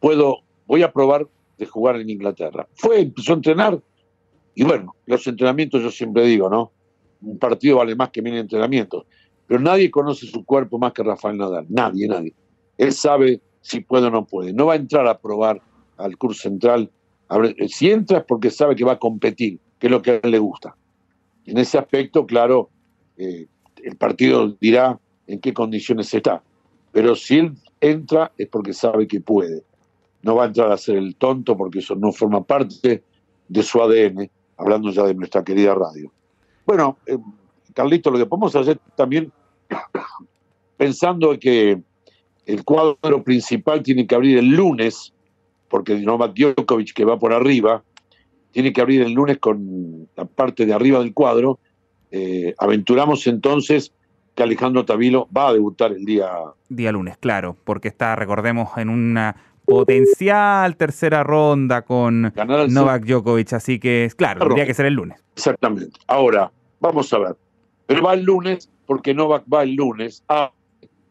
puedo, 0.00 0.38
voy 0.66 0.82
a 0.82 0.92
probar 0.92 1.26
de 1.58 1.66
jugar 1.66 1.96
en 1.96 2.10
Inglaterra. 2.10 2.68
Fue, 2.74 3.00
empezó 3.00 3.32
a 3.32 3.36
entrenar, 3.36 3.80
y 4.54 4.64
bueno, 4.64 4.94
los 5.06 5.26
entrenamientos 5.26 5.82
yo 5.82 5.90
siempre 5.90 6.24
digo, 6.24 6.48
¿no? 6.48 6.72
Un 7.22 7.38
partido 7.38 7.78
vale 7.78 7.94
más 7.96 8.10
que 8.10 8.22
mil 8.22 8.36
entrenamientos, 8.36 9.04
pero 9.46 9.60
nadie 9.60 9.90
conoce 9.90 10.26
su 10.26 10.44
cuerpo 10.44 10.78
más 10.78 10.92
que 10.92 11.02
Rafael 11.02 11.38
Nadal, 11.38 11.66
nadie, 11.68 12.06
nadie. 12.06 12.34
Él 12.78 12.92
sabe 12.92 13.40
si 13.60 13.80
puede 13.80 14.06
o 14.06 14.10
no 14.10 14.24
puede. 14.24 14.52
No 14.52 14.66
va 14.66 14.74
a 14.74 14.76
entrar 14.76 15.06
a 15.06 15.18
probar 15.18 15.60
al 15.96 16.16
curso 16.16 16.42
central. 16.42 16.90
Si 17.68 17.90
entra 17.90 18.18
es 18.18 18.24
porque 18.24 18.50
sabe 18.50 18.76
que 18.76 18.84
va 18.84 18.92
a 18.92 18.98
competir, 18.98 19.58
que 19.78 19.86
es 19.86 19.90
lo 19.90 20.02
que 20.02 20.12
a 20.12 20.20
él 20.22 20.30
le 20.30 20.38
gusta. 20.38 20.76
En 21.44 21.58
ese 21.58 21.78
aspecto, 21.78 22.26
claro, 22.26 22.70
eh, 23.16 23.46
el 23.82 23.96
partido 23.96 24.56
dirá 24.60 24.98
en 25.26 25.40
qué 25.40 25.52
condiciones 25.52 26.12
está. 26.12 26.42
Pero 26.92 27.14
si 27.14 27.38
él 27.38 27.52
entra 27.80 28.32
es 28.36 28.48
porque 28.48 28.72
sabe 28.72 29.06
que 29.06 29.20
puede. 29.20 29.62
No 30.22 30.34
va 30.34 30.44
a 30.44 30.46
entrar 30.46 30.72
a 30.72 30.76
ser 30.76 30.96
el 30.96 31.16
tonto 31.16 31.56
porque 31.56 31.80
eso 31.80 31.94
no 31.94 32.12
forma 32.12 32.42
parte 32.42 33.02
de 33.48 33.62
su 33.62 33.80
ADN, 33.80 34.28
hablando 34.56 34.90
ya 34.90 35.04
de 35.04 35.14
nuestra 35.14 35.44
querida 35.44 35.74
radio. 35.74 36.10
Bueno, 36.64 36.98
eh, 37.06 37.18
Carlito, 37.74 38.10
lo 38.10 38.18
que 38.18 38.26
podemos 38.26 38.56
hacer 38.56 38.78
también, 38.96 39.30
pensando 40.76 41.38
que 41.38 41.80
el 42.46 42.64
cuadro 42.64 43.22
principal 43.22 43.82
tiene 43.82 44.06
que 44.06 44.14
abrir 44.14 44.38
el 44.38 44.48
lunes, 44.48 45.12
porque 45.68 45.96
Novak 45.96 46.34
Djokovic, 46.34 46.92
que 46.92 47.04
va 47.04 47.18
por 47.18 47.32
arriba, 47.32 47.84
tiene 48.56 48.72
que 48.72 48.80
abrir 48.80 49.02
el 49.02 49.12
lunes 49.12 49.36
con 49.36 50.08
la 50.16 50.24
parte 50.24 50.64
de 50.64 50.72
arriba 50.72 51.00
del 51.00 51.12
cuadro. 51.12 51.58
Eh, 52.10 52.54
aventuramos 52.56 53.26
entonces 53.26 53.92
que 54.34 54.42
Alejandro 54.42 54.86
Tavilo 54.86 55.28
va 55.36 55.48
a 55.48 55.52
debutar 55.52 55.92
el 55.92 56.06
día... 56.06 56.30
Día 56.70 56.90
lunes, 56.90 57.18
claro, 57.18 57.54
porque 57.64 57.88
está, 57.88 58.16
recordemos, 58.16 58.70
en 58.78 58.88
una 58.88 59.36
potencial 59.66 60.74
tercera 60.78 61.22
ronda 61.22 61.82
con 61.82 62.32
Novak 62.70 63.04
Djokovic, 63.04 63.52
así 63.52 63.78
que, 63.78 64.10
claro, 64.16 64.40
tendría 64.40 64.64
que 64.64 64.72
ser 64.72 64.86
el 64.86 64.94
lunes. 64.94 65.22
Exactamente. 65.34 66.00
Ahora, 66.06 66.50
vamos 66.80 67.12
a 67.12 67.18
ver. 67.18 67.36
Pero 67.86 68.04
va 68.04 68.14
el 68.14 68.22
lunes 68.22 68.70
porque 68.86 69.12
Novak 69.12 69.44
va 69.52 69.64
el 69.64 69.74
lunes 69.74 70.24
a, 70.30 70.50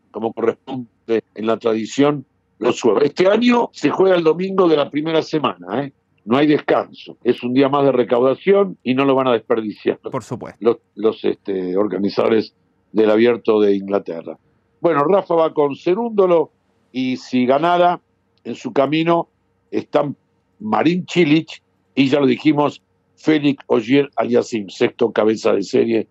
como 0.09 0.33
corresponde 0.33 0.87
en 1.35 1.45
la 1.45 1.57
tradición 1.57 2.25
los 2.57 2.81
jueves. 2.81 3.03
Este 3.03 3.27
año 3.27 3.69
se 3.71 3.91
juega 3.91 4.15
el 4.15 4.23
domingo 4.23 4.67
de 4.67 4.77
la 4.77 4.89
primera 4.89 5.21
semana, 5.21 5.83
¿eh? 5.83 5.93
No 6.25 6.37
hay 6.37 6.47
descanso. 6.47 7.17
Es 7.23 7.43
un 7.43 7.53
día 7.53 7.69
más 7.69 7.85
de 7.85 7.91
recaudación 7.91 8.77
y 8.83 8.95
no 8.95 9.05
lo 9.05 9.15
van 9.15 9.27
a 9.27 9.33
desperdiciar. 9.33 9.99
Por 9.99 10.23
supuesto. 10.23 10.57
Los, 10.59 10.77
los 10.95 11.23
este, 11.23 11.77
organizadores 11.77 12.53
del 12.91 13.11
abierto 13.11 13.61
de 13.61 13.75
Inglaterra. 13.75 14.37
Bueno, 14.81 15.03
Rafa 15.03 15.35
va 15.35 15.53
con 15.53 15.75
Cerúndolo 15.75 16.51
y 16.91 17.17
si 17.17 17.45
ganara 17.45 18.01
en 18.43 18.55
su 18.55 18.73
camino 18.73 19.29
están 19.71 20.15
Marín 20.59 21.05
Chilich 21.05 21.61
y 21.93 22.09
ya 22.09 22.19
lo 22.19 22.25
dijimos, 22.25 22.81
Félix 23.15 23.63
Ogier 23.67 24.09
Aliasim, 24.15 24.69
sexto 24.69 25.11
cabeza 25.11 25.53
de 25.53 25.63
serie 25.63 26.07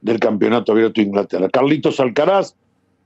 del 0.00 0.18
campeonato 0.20 0.72
abierto 0.72 1.00
de 1.00 1.06
Inglaterra. 1.06 1.48
Carlitos 1.48 2.00
Alcaraz 2.00 2.54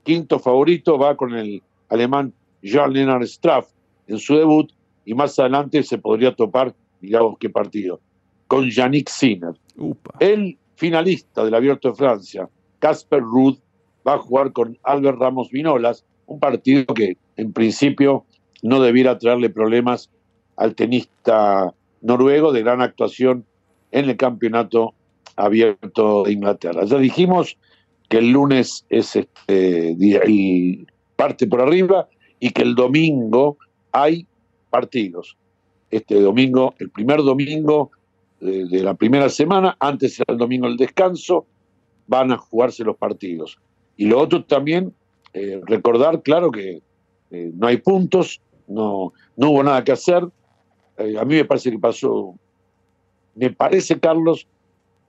quinto 0.03 0.39
favorito 0.39 0.99
va 0.99 1.17
con 1.17 1.35
el 1.35 1.63
alemán 1.89 2.33
Jean 2.63 2.93
Lennart 2.93 3.25
Straff 3.25 3.69
en 4.07 4.19
su 4.19 4.37
debut 4.37 4.73
y 5.09 5.15
más 5.15 5.39
adelante 5.39 5.83
se 5.83 5.97
podría 5.97 6.35
topar, 6.35 6.75
digamos 7.01 7.39
qué 7.41 7.49
partido, 7.49 7.99
con 8.47 8.69
Yannick 8.69 9.09
Sinner. 9.09 9.55
El 10.21 10.59
finalista 10.75 11.47
del 11.47 11.55
Abierto 11.55 11.89
de 11.89 11.95
Francia, 11.95 12.47
Casper 12.79 13.23
Ruud, 13.23 13.57
va 14.07 14.15
a 14.15 14.19
jugar 14.19 14.53
con 14.53 14.77
Albert 14.83 15.19
Ramos 15.19 15.51
Vinolas, 15.51 16.05
un 16.27 16.39
partido 16.39 16.85
que 16.93 17.17
en 17.39 17.55
principio 17.55 18.27
no 18.63 18.83
debiera 18.83 19.17
traerle 19.17 19.49
problemas 19.49 20.11
al 20.57 20.75
tenista 20.75 21.73
noruego 22.03 22.53
de 22.53 22.61
gran 22.61 22.83
actuación 22.83 23.47
en 23.93 24.11
el 24.11 24.17
campeonato 24.19 24.93
abierto 25.37 26.25
de 26.25 26.33
Inglaterra. 26.33 26.85
Ya 26.85 26.99
dijimos 26.99 27.57
que 28.11 28.19
el 28.19 28.33
lunes 28.33 28.85
es 28.91 29.17
este 29.17 29.93
el 29.93 30.87
parte 31.17 31.47
por 31.47 31.63
arriba 31.63 32.09
y 32.41 32.51
que 32.51 32.61
el 32.61 32.75
domingo 32.75 33.57
hay 33.91 34.27
partidos. 34.69 35.37
Este 35.91 36.21
domingo, 36.21 36.75
el 36.79 36.91
primer 36.91 37.23
domingo 37.23 37.91
de, 38.41 38.83
la 38.83 38.95
primera 38.95 39.29
semana, 39.29 39.77
antes 39.81 40.21
era 40.21 40.33
el 40.33 40.39
domingo 40.39 40.67
el 40.67 40.77
descanso, 40.77 41.47
van 42.07 42.33
a 42.33 42.37
jugarse 42.37 42.85
los 42.85 42.97
partidos. 42.97 43.59
Y 43.97 44.07
lo 44.07 44.21
otro 44.21 44.45
también, 44.45 44.95
eh, 45.33 45.61
recordar, 45.67 46.23
claro, 46.23 46.51
que 46.51 46.83
eh, 47.31 47.51
no 47.55 47.67
hay 47.67 47.79
puntos, 47.79 48.41
no, 48.67 49.13
no 49.37 49.51
hubo 49.51 49.63
nada 49.63 49.83
que 49.83 49.93
hacer. 49.93 50.29
Eh, 50.99 51.17
a 51.19 51.25
mí 51.25 51.35
me 51.35 51.45
parece 51.45 51.71
que 51.71 51.79
pasó, 51.79 52.35
me 53.35 53.51
parece, 53.51 53.99
Carlos, 53.99 54.47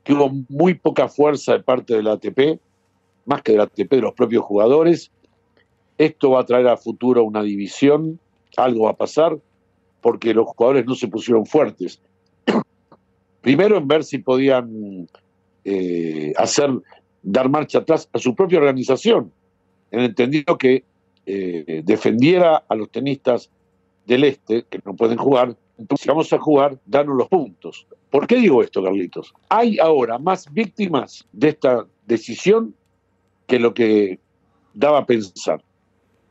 que 0.03 0.13
hubo 0.13 0.31
muy 0.49 0.73
poca 0.73 1.07
fuerza 1.07 1.53
de 1.53 1.63
parte 1.63 1.95
del 1.95 2.07
ATP 2.07 2.59
más 3.29 3.43
que 3.43 3.51
de 3.51 3.59
la 3.59 3.65
ATP 3.65 3.91
de 3.91 4.01
los 4.01 4.13
propios 4.13 4.43
jugadores. 4.43 5.11
Esto 5.99 6.31
va 6.31 6.41
a 6.41 6.45
traer 6.45 6.67
a 6.67 6.77
futuro 6.77 7.23
una 7.23 7.43
división, 7.43 8.19
algo 8.57 8.85
va 8.85 8.91
a 8.91 8.97
pasar, 8.97 9.37
porque 10.01 10.33
los 10.33 10.47
jugadores 10.47 10.85
no 10.85 10.95
se 10.95 11.07
pusieron 11.07 11.45
fuertes. 11.45 12.01
Primero 13.41 13.77
en 13.77 13.87
ver 13.87 14.03
si 14.03 14.19
podían 14.19 15.07
eh, 15.63 16.33
hacer, 16.37 16.71
dar 17.21 17.49
marcha 17.49 17.79
atrás 17.79 18.09
a 18.13 18.19
su 18.19 18.35
propia 18.35 18.59
organización, 18.59 19.31
en 19.91 20.01
entendido 20.01 20.57
que 20.57 20.83
eh, 21.25 21.81
defendiera 21.85 22.63
a 22.67 22.75
los 22.75 22.89
tenistas 22.89 23.49
del 24.05 24.23
este, 24.23 24.63
que 24.63 24.79
no 24.85 24.95
pueden 24.95 25.17
jugar, 25.17 25.55
entonces 25.77 26.07
vamos 26.07 26.31
a 26.33 26.39
jugar, 26.39 26.77
danos 26.85 27.15
los 27.15 27.27
puntos. 27.29 27.87
¿Por 28.09 28.27
qué 28.27 28.35
digo 28.35 28.61
esto, 28.61 28.83
Carlitos? 28.83 29.33
Hay 29.47 29.79
ahora 29.79 30.17
más 30.17 30.51
víctimas 30.51 31.25
de 31.31 31.49
esta 31.49 31.85
decisión 32.05 32.75
que 33.47 33.59
lo 33.59 33.73
que 33.73 34.19
daba 34.73 34.99
a 34.99 35.05
pensar. 35.05 35.63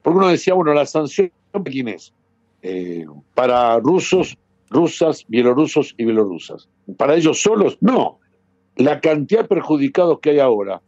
Porque 0.02 0.18
uno 0.18 0.28
decía, 0.28 0.54
bueno, 0.54 0.74
la 0.74 0.84
sanción, 0.84 1.30
¿quién 1.64 1.88
es? 1.88 2.12
Eh, 2.62 3.06
para 3.34 3.78
rusos, 3.78 4.36
rusas, 4.70 5.24
bielorrusos 5.28 5.94
y 5.96 6.04
bielorrusas. 6.04 6.68
¿Para 6.96 7.14
ellos 7.14 7.40
solos? 7.40 7.78
No. 7.80 8.18
La 8.76 9.00
cantidad 9.00 9.42
de 9.42 9.48
perjudicados 9.48 10.20
que 10.20 10.30
hay 10.30 10.38
ahora 10.38 10.80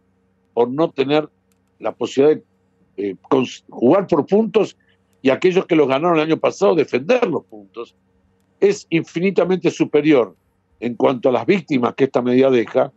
por 0.55 0.71
no 0.71 0.91
tener 0.91 1.29
la 1.79 1.93
posibilidad 1.93 2.43
de 2.97 3.11
eh, 3.11 3.17
jugar 3.69 4.07
por 4.07 4.27
puntos 4.27 4.77
y 5.23 5.31
aquellos 5.31 5.67
que 5.67 5.77
los 5.77 5.89
ganaron 5.89 6.19
el 6.19 6.25
año 6.25 6.39
pasado 6.39 6.75
defender 6.75 7.27
los 7.27 7.45
puntos 7.45 7.95
es 8.61 8.87
infinitamente 8.91 9.71
superior 9.71 10.37
en 10.81 10.95
cuanto 10.95 11.29
a 11.29 11.33
las 11.33 11.47
víctimas 11.47 11.95
que 11.95 12.05
esta 12.05 12.23
medida 12.23 12.51
deja 12.51 12.93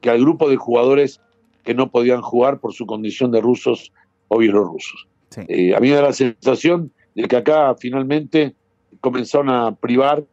que 0.00 0.10
al 0.10 0.20
grupo 0.20 0.48
de 0.48 0.56
jugadores 0.56 1.20
que 1.64 1.74
no 1.74 1.90
podían 1.90 2.22
jugar 2.22 2.60
por 2.60 2.72
su 2.72 2.86
condición 2.86 3.30
de 3.30 3.40
rusos 3.40 3.92
o 4.28 4.38
bielorrusos. 4.38 5.06
Eh, 5.48 5.74
a 5.74 5.80
mí 5.80 5.88
me 5.88 5.96
da 5.96 6.02
la 6.02 6.12
sensación 6.12 6.92
de 7.22 7.26
que 7.26 7.36
acá 7.36 7.74
finalmente 7.74 8.54
comenzaron 9.00 9.50
a 9.50 9.74
privar, 9.74 10.24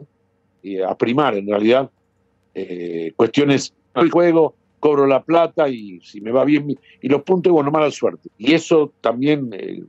y 0.62 0.80
a 0.82 0.93
primar 0.93 1.36
en 1.36 1.48
realidad, 1.48 1.89
eh, 2.54 3.12
cuestiones 3.15 3.74
del 3.95 4.12
juego, 4.12 4.56
cobro 4.80 5.08
la 5.08 5.24
plata 5.24 5.67
y 5.67 6.00
si 6.02 6.21
me 6.21 6.32
va 6.32 6.45
bien, 6.45 6.78
y 7.02 7.10
los 7.10 7.24
puntos, 7.24 7.52
bueno, 7.52 7.71
mala 7.71 7.89
suerte. 7.89 8.30
Y 8.38 8.54
eso 8.54 8.93
también 9.02 9.50
eh, 9.54 9.84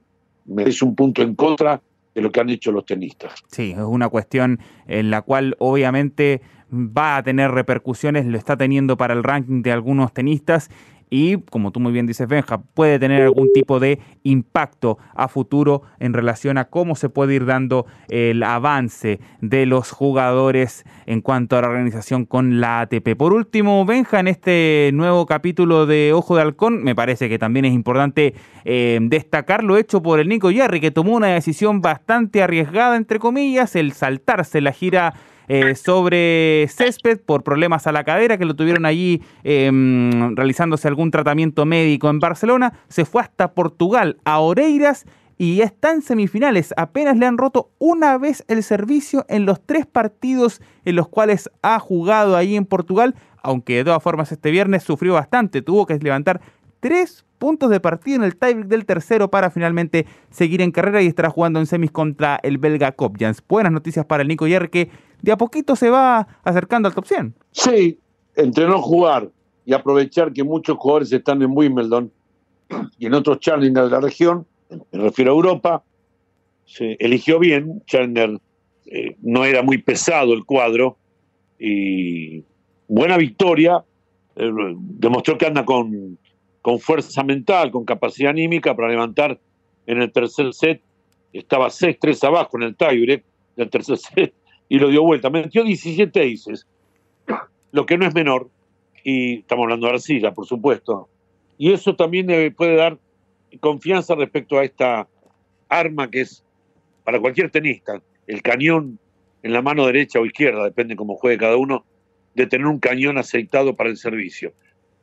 merece 0.46 0.86
un 0.86 0.94
punto 0.94 1.20
en 1.20 1.34
contra 1.34 1.82
de 2.14 2.22
lo 2.22 2.32
que 2.32 2.40
han 2.40 2.48
hecho 2.48 2.72
los 2.72 2.86
tenistas. 2.86 3.34
Sí, 3.48 3.72
es 3.72 3.78
una 3.78 4.08
cuestión 4.08 4.58
en 4.86 5.10
la 5.10 5.20
cual 5.20 5.54
obviamente 5.58 6.40
va 6.72 7.18
a 7.18 7.22
tener 7.22 7.50
repercusiones, 7.50 8.24
lo 8.24 8.38
está 8.38 8.56
teniendo 8.56 8.96
para 8.96 9.12
el 9.12 9.22
ranking 9.22 9.60
de 9.60 9.72
algunos 9.72 10.14
tenistas 10.14 10.70
y, 11.08 11.38
como 11.38 11.70
tú 11.70 11.80
muy 11.80 11.92
bien 11.92 12.06
dices, 12.06 12.26
Benja, 12.26 12.58
puede 12.58 12.98
tener 12.98 13.22
algún 13.22 13.52
tipo 13.52 13.78
de 13.78 14.00
impacto 14.24 14.98
a 15.14 15.28
futuro 15.28 15.82
en 16.00 16.12
relación 16.12 16.58
a 16.58 16.66
cómo 16.66 16.96
se 16.96 17.08
puede 17.08 17.34
ir 17.34 17.46
dando 17.46 17.86
el 18.08 18.42
avance 18.42 19.20
de 19.40 19.66
los 19.66 19.90
jugadores 19.92 20.84
en 21.06 21.20
cuanto 21.20 21.56
a 21.56 21.62
la 21.62 21.68
organización 21.68 22.24
con 22.24 22.60
la 22.60 22.80
ATP. 22.80 23.16
Por 23.16 23.32
último, 23.32 23.84
Benja, 23.84 24.18
en 24.18 24.28
este 24.28 24.90
nuevo 24.94 25.26
capítulo 25.26 25.86
de 25.86 26.12
Ojo 26.12 26.34
de 26.34 26.42
Halcón, 26.42 26.82
me 26.82 26.94
parece 26.94 27.28
que 27.28 27.38
también 27.38 27.66
es 27.66 27.72
importante 27.72 28.34
eh, 28.64 28.98
destacar 29.02 29.62
lo 29.62 29.76
hecho 29.76 30.02
por 30.02 30.18
el 30.18 30.28
Nico 30.28 30.50
Jerry, 30.50 30.80
que 30.80 30.90
tomó 30.90 31.14
una 31.14 31.28
decisión 31.28 31.80
bastante 31.80 32.42
arriesgada, 32.42 32.96
entre 32.96 33.20
comillas, 33.20 33.76
el 33.76 33.92
saltarse 33.92 34.60
la 34.60 34.72
gira 34.72 35.14
eh, 35.48 35.74
sobre 35.74 36.66
césped 36.68 37.20
por 37.20 37.42
problemas 37.42 37.86
a 37.86 37.92
la 37.92 38.04
cadera 38.04 38.38
que 38.38 38.44
lo 38.44 38.54
tuvieron 38.54 38.86
allí 38.86 39.22
em, 39.44 40.34
realizándose 40.34 40.88
algún 40.88 41.10
tratamiento 41.10 41.64
médico 41.64 42.08
en 42.10 42.20
Barcelona. 42.20 42.72
Se 42.88 43.04
fue 43.04 43.22
hasta 43.22 43.52
Portugal, 43.52 44.18
a 44.24 44.40
Oreiras 44.40 45.06
y 45.38 45.60
está 45.60 45.92
en 45.92 46.02
semifinales. 46.02 46.72
Apenas 46.76 47.16
le 47.16 47.26
han 47.26 47.38
roto 47.38 47.70
una 47.78 48.18
vez 48.18 48.44
el 48.48 48.62
servicio 48.62 49.24
en 49.28 49.46
los 49.46 49.60
tres 49.64 49.86
partidos 49.86 50.60
en 50.84 50.96
los 50.96 51.08
cuales 51.08 51.50
ha 51.62 51.78
jugado 51.78 52.36
ahí 52.36 52.56
en 52.56 52.64
Portugal, 52.64 53.14
aunque 53.42 53.76
de 53.76 53.84
todas 53.84 54.02
formas 54.02 54.32
este 54.32 54.50
viernes 54.50 54.82
sufrió 54.82 55.14
bastante, 55.14 55.62
tuvo 55.62 55.86
que 55.86 55.98
levantar 55.98 56.40
tres 56.80 57.24
puntos 57.38 57.70
de 57.70 57.80
partido 57.80 58.16
en 58.16 58.24
el 58.24 58.36
tiebreak 58.36 58.68
del 58.68 58.86
tercero 58.86 59.30
para 59.30 59.50
finalmente 59.50 60.06
seguir 60.30 60.62
en 60.62 60.72
carrera 60.72 61.02
y 61.02 61.06
estará 61.06 61.30
jugando 61.30 61.60
en 61.60 61.66
semis 61.66 61.90
contra 61.90 62.40
el 62.42 62.58
belga 62.58 62.92
Kopjans. 62.92 63.42
Buenas 63.46 63.72
noticias 63.72 64.06
para 64.06 64.22
el 64.22 64.28
Nico 64.28 64.46
Yer 64.46 64.70
que 64.70 64.90
de 65.22 65.32
a 65.32 65.36
poquito 65.36 65.76
se 65.76 65.90
va 65.90 66.26
acercando 66.44 66.88
al 66.88 66.94
top 66.94 67.06
100. 67.06 67.34
Sí, 67.52 67.98
entre 68.34 68.66
no 68.66 68.80
jugar 68.80 69.30
y 69.64 69.72
aprovechar 69.72 70.32
que 70.32 70.44
muchos 70.44 70.76
jugadores 70.78 71.12
están 71.12 71.42
en 71.42 71.50
Wimbledon 71.52 72.10
y 72.98 73.06
en 73.06 73.14
otros 73.14 73.40
challengers 73.40 73.90
de 73.90 73.96
la 73.96 74.00
región, 74.00 74.46
me 74.70 75.00
refiero 75.00 75.32
a 75.32 75.34
Europa, 75.34 75.84
se 76.64 76.96
eligió 76.98 77.38
bien, 77.38 77.82
Challenger 77.86 78.40
eh, 78.86 79.16
no 79.22 79.44
era 79.44 79.62
muy 79.62 79.78
pesado 79.78 80.32
el 80.32 80.44
cuadro 80.44 80.96
y 81.58 82.44
buena 82.88 83.16
victoria, 83.16 83.84
eh, 84.36 84.50
demostró 84.76 85.38
que 85.38 85.46
anda 85.46 85.64
con 85.64 86.18
con 86.66 86.80
fuerza 86.80 87.22
mental, 87.22 87.70
con 87.70 87.84
capacidad 87.84 88.30
anímica 88.30 88.74
para 88.74 88.88
levantar 88.88 89.38
en 89.86 90.02
el 90.02 90.10
tercer 90.10 90.52
set. 90.52 90.82
Estaba 91.32 91.68
6-3 91.68 92.26
abajo 92.26 92.56
en 92.56 92.64
el 92.64 92.74
tiebreak 92.74 93.22
del 93.54 93.70
tercer 93.70 93.96
set 93.98 94.34
y 94.68 94.80
lo 94.80 94.88
dio 94.88 95.04
vuelta. 95.04 95.30
Metió 95.30 95.62
17 95.62 96.20
aces, 96.20 96.66
lo 97.70 97.86
que 97.86 97.96
no 97.96 98.04
es 98.04 98.12
menor. 98.12 98.50
Y 99.04 99.38
estamos 99.38 99.62
hablando 99.62 99.86
de 99.86 99.92
arcilla, 99.92 100.34
por 100.34 100.44
supuesto. 100.44 101.08
Y 101.56 101.70
eso 101.70 101.94
también 101.94 102.52
puede 102.56 102.74
dar 102.74 102.98
confianza 103.60 104.16
respecto 104.16 104.58
a 104.58 104.64
esta 104.64 105.06
arma 105.68 106.10
que 106.10 106.22
es 106.22 106.44
para 107.04 107.20
cualquier 107.20 107.48
tenista, 107.48 108.02
el 108.26 108.42
cañón 108.42 108.98
en 109.44 109.52
la 109.52 109.62
mano 109.62 109.86
derecha 109.86 110.18
o 110.18 110.26
izquierda, 110.26 110.64
depende 110.64 110.96
cómo 110.96 111.14
juegue 111.14 111.38
cada 111.38 111.58
uno, 111.58 111.84
de 112.34 112.48
tener 112.48 112.66
un 112.66 112.80
cañón 112.80 113.18
aceitado 113.18 113.76
para 113.76 113.88
el 113.88 113.96
servicio. 113.96 114.52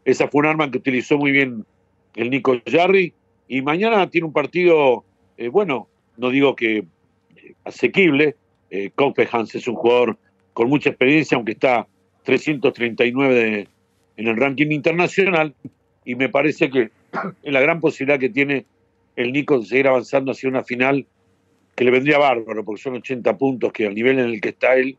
Esa 0.05 0.27
fue 0.27 0.41
un 0.41 0.47
arma 0.47 0.69
que 0.69 0.77
utilizó 0.77 1.17
muy 1.17 1.31
bien 1.31 1.65
el 2.15 2.29
Nico 2.29 2.59
Jarry. 2.65 3.13
Y 3.47 3.61
mañana 3.61 4.09
tiene 4.09 4.27
un 4.27 4.33
partido, 4.33 5.03
eh, 5.37 5.49
bueno, 5.49 5.87
no 6.17 6.29
digo 6.29 6.55
que 6.55 6.77
eh, 6.77 6.85
asequible. 7.63 8.35
Eh, 8.69 8.91
Hans 9.31 9.55
es 9.55 9.67
un 9.67 9.75
jugador 9.75 10.17
con 10.53 10.69
mucha 10.69 10.89
experiencia, 10.89 11.35
aunque 11.35 11.53
está 11.53 11.87
339 12.23 13.67
en 14.17 14.27
el 14.27 14.37
ranking 14.37 14.71
internacional. 14.71 15.53
Y 16.05 16.15
me 16.15 16.29
parece 16.29 16.69
que 16.69 16.89
la 17.43 17.61
gran 17.61 17.79
posibilidad 17.79 18.19
que 18.19 18.29
tiene 18.29 18.65
el 19.15 19.31
Nico 19.31 19.59
de 19.59 19.65
seguir 19.65 19.87
avanzando 19.87 20.31
hacia 20.31 20.49
una 20.49 20.63
final 20.63 21.05
que 21.75 21.83
le 21.83 21.91
vendría 21.91 22.17
bárbaro, 22.17 22.63
porque 22.63 22.81
son 22.81 22.95
80 22.95 23.37
puntos 23.37 23.71
que 23.71 23.87
al 23.87 23.95
nivel 23.95 24.19
en 24.19 24.25
el 24.25 24.41
que 24.41 24.49
está 24.49 24.75
él 24.75 24.97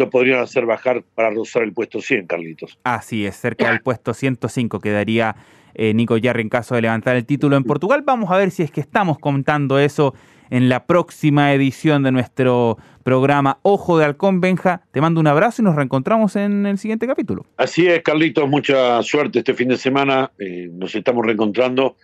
lo 0.00 0.10
podrían 0.10 0.40
hacer 0.40 0.66
bajar 0.66 1.04
para 1.14 1.30
rozar 1.30 1.62
el 1.62 1.72
puesto 1.72 2.00
100, 2.00 2.26
Carlitos. 2.26 2.78
Así 2.82 3.26
es, 3.26 3.36
cerca 3.36 3.70
del 3.70 3.80
puesto 3.80 4.14
105 4.14 4.80
quedaría 4.80 5.36
eh, 5.74 5.94
Nico 5.94 6.16
Yarri 6.16 6.42
en 6.42 6.48
caso 6.48 6.74
de 6.74 6.82
levantar 6.82 7.16
el 7.16 7.26
título 7.26 7.56
en 7.56 7.64
Portugal. 7.64 8.02
Vamos 8.04 8.30
a 8.30 8.36
ver 8.36 8.50
si 8.50 8.62
es 8.62 8.70
que 8.70 8.80
estamos 8.80 9.18
contando 9.18 9.78
eso 9.78 10.14
en 10.48 10.68
la 10.68 10.86
próxima 10.86 11.52
edición 11.52 12.02
de 12.02 12.12
nuestro 12.12 12.78
programa 13.04 13.58
Ojo 13.62 13.98
de 13.98 14.06
Halcón 14.06 14.40
Benja. 14.40 14.82
Te 14.90 15.00
mando 15.00 15.20
un 15.20 15.26
abrazo 15.26 15.62
y 15.62 15.64
nos 15.64 15.76
reencontramos 15.76 16.34
en 16.34 16.66
el 16.66 16.78
siguiente 16.78 17.06
capítulo. 17.06 17.46
Así 17.56 17.86
es, 17.86 18.02
Carlitos, 18.02 18.48
mucha 18.48 19.02
suerte 19.02 19.40
este 19.40 19.54
fin 19.54 19.68
de 19.68 19.76
semana. 19.76 20.32
Eh, 20.38 20.68
nos 20.72 20.94
estamos 20.94 21.24
reencontrando 21.24 21.96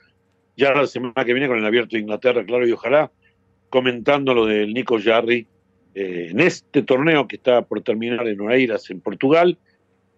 ya 0.57 0.73
la 0.73 0.87
semana 0.87 1.25
que 1.25 1.33
viene 1.33 1.49
con 1.49 1.59
el 1.59 1.67
Abierto 1.67 1.97
de 1.97 2.03
Inglaterra, 2.03 2.45
claro, 2.45 2.67
y 2.67 2.73
ojalá 2.73 3.11
comentando 3.69 4.33
lo 4.33 4.47
del 4.47 4.73
Nico 4.73 4.99
Jarry 5.03 5.49
eh, 5.99 6.29
en 6.31 6.41
este 6.41 6.83
torneo 6.83 7.27
que 7.27 7.37
está 7.37 7.63
por 7.63 7.81
terminar 7.81 8.29
en 8.29 8.39
Oeiras, 8.43 8.91
en 8.91 9.01
Portugal, 9.01 9.57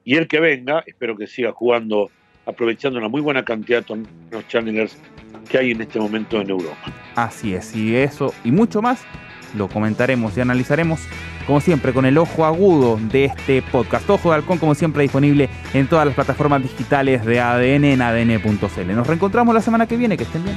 y 0.02 0.16
el 0.16 0.26
que 0.26 0.40
venga, 0.40 0.82
espero 0.84 1.16
que 1.16 1.28
siga 1.28 1.52
jugando, 1.52 2.10
aprovechando 2.46 2.98
una 2.98 3.06
muy 3.06 3.20
buena 3.20 3.44
cantidad 3.44 3.78
de 3.78 3.84
torneos 3.84 4.48
challengers 4.48 4.98
que 5.48 5.56
hay 5.56 5.70
en 5.70 5.80
este 5.80 6.00
momento 6.00 6.40
en 6.40 6.50
Europa. 6.50 6.92
Así 7.14 7.54
es, 7.54 7.76
y 7.76 7.94
eso 7.94 8.34
y 8.42 8.50
mucho 8.50 8.82
más 8.82 9.04
lo 9.54 9.68
comentaremos 9.68 10.36
y 10.36 10.40
analizaremos, 10.40 10.98
como 11.46 11.60
siempre, 11.60 11.92
con 11.92 12.06
el 12.06 12.18
ojo 12.18 12.44
agudo 12.44 12.98
de 13.12 13.26
este 13.26 13.62
podcast. 13.62 14.10
Ojo 14.10 14.30
de 14.30 14.34
Halcón, 14.34 14.58
como 14.58 14.74
siempre, 14.74 15.04
disponible 15.04 15.48
en 15.74 15.86
todas 15.86 16.06
las 16.06 16.16
plataformas 16.16 16.60
digitales 16.60 17.24
de 17.24 17.38
ADN 17.38 17.84
en 17.84 18.02
adn.cl. 18.02 18.96
Nos 18.96 19.06
reencontramos 19.06 19.54
la 19.54 19.62
semana 19.62 19.86
que 19.86 19.96
viene, 19.96 20.16
que 20.16 20.24
estén 20.24 20.42
bien. 20.42 20.56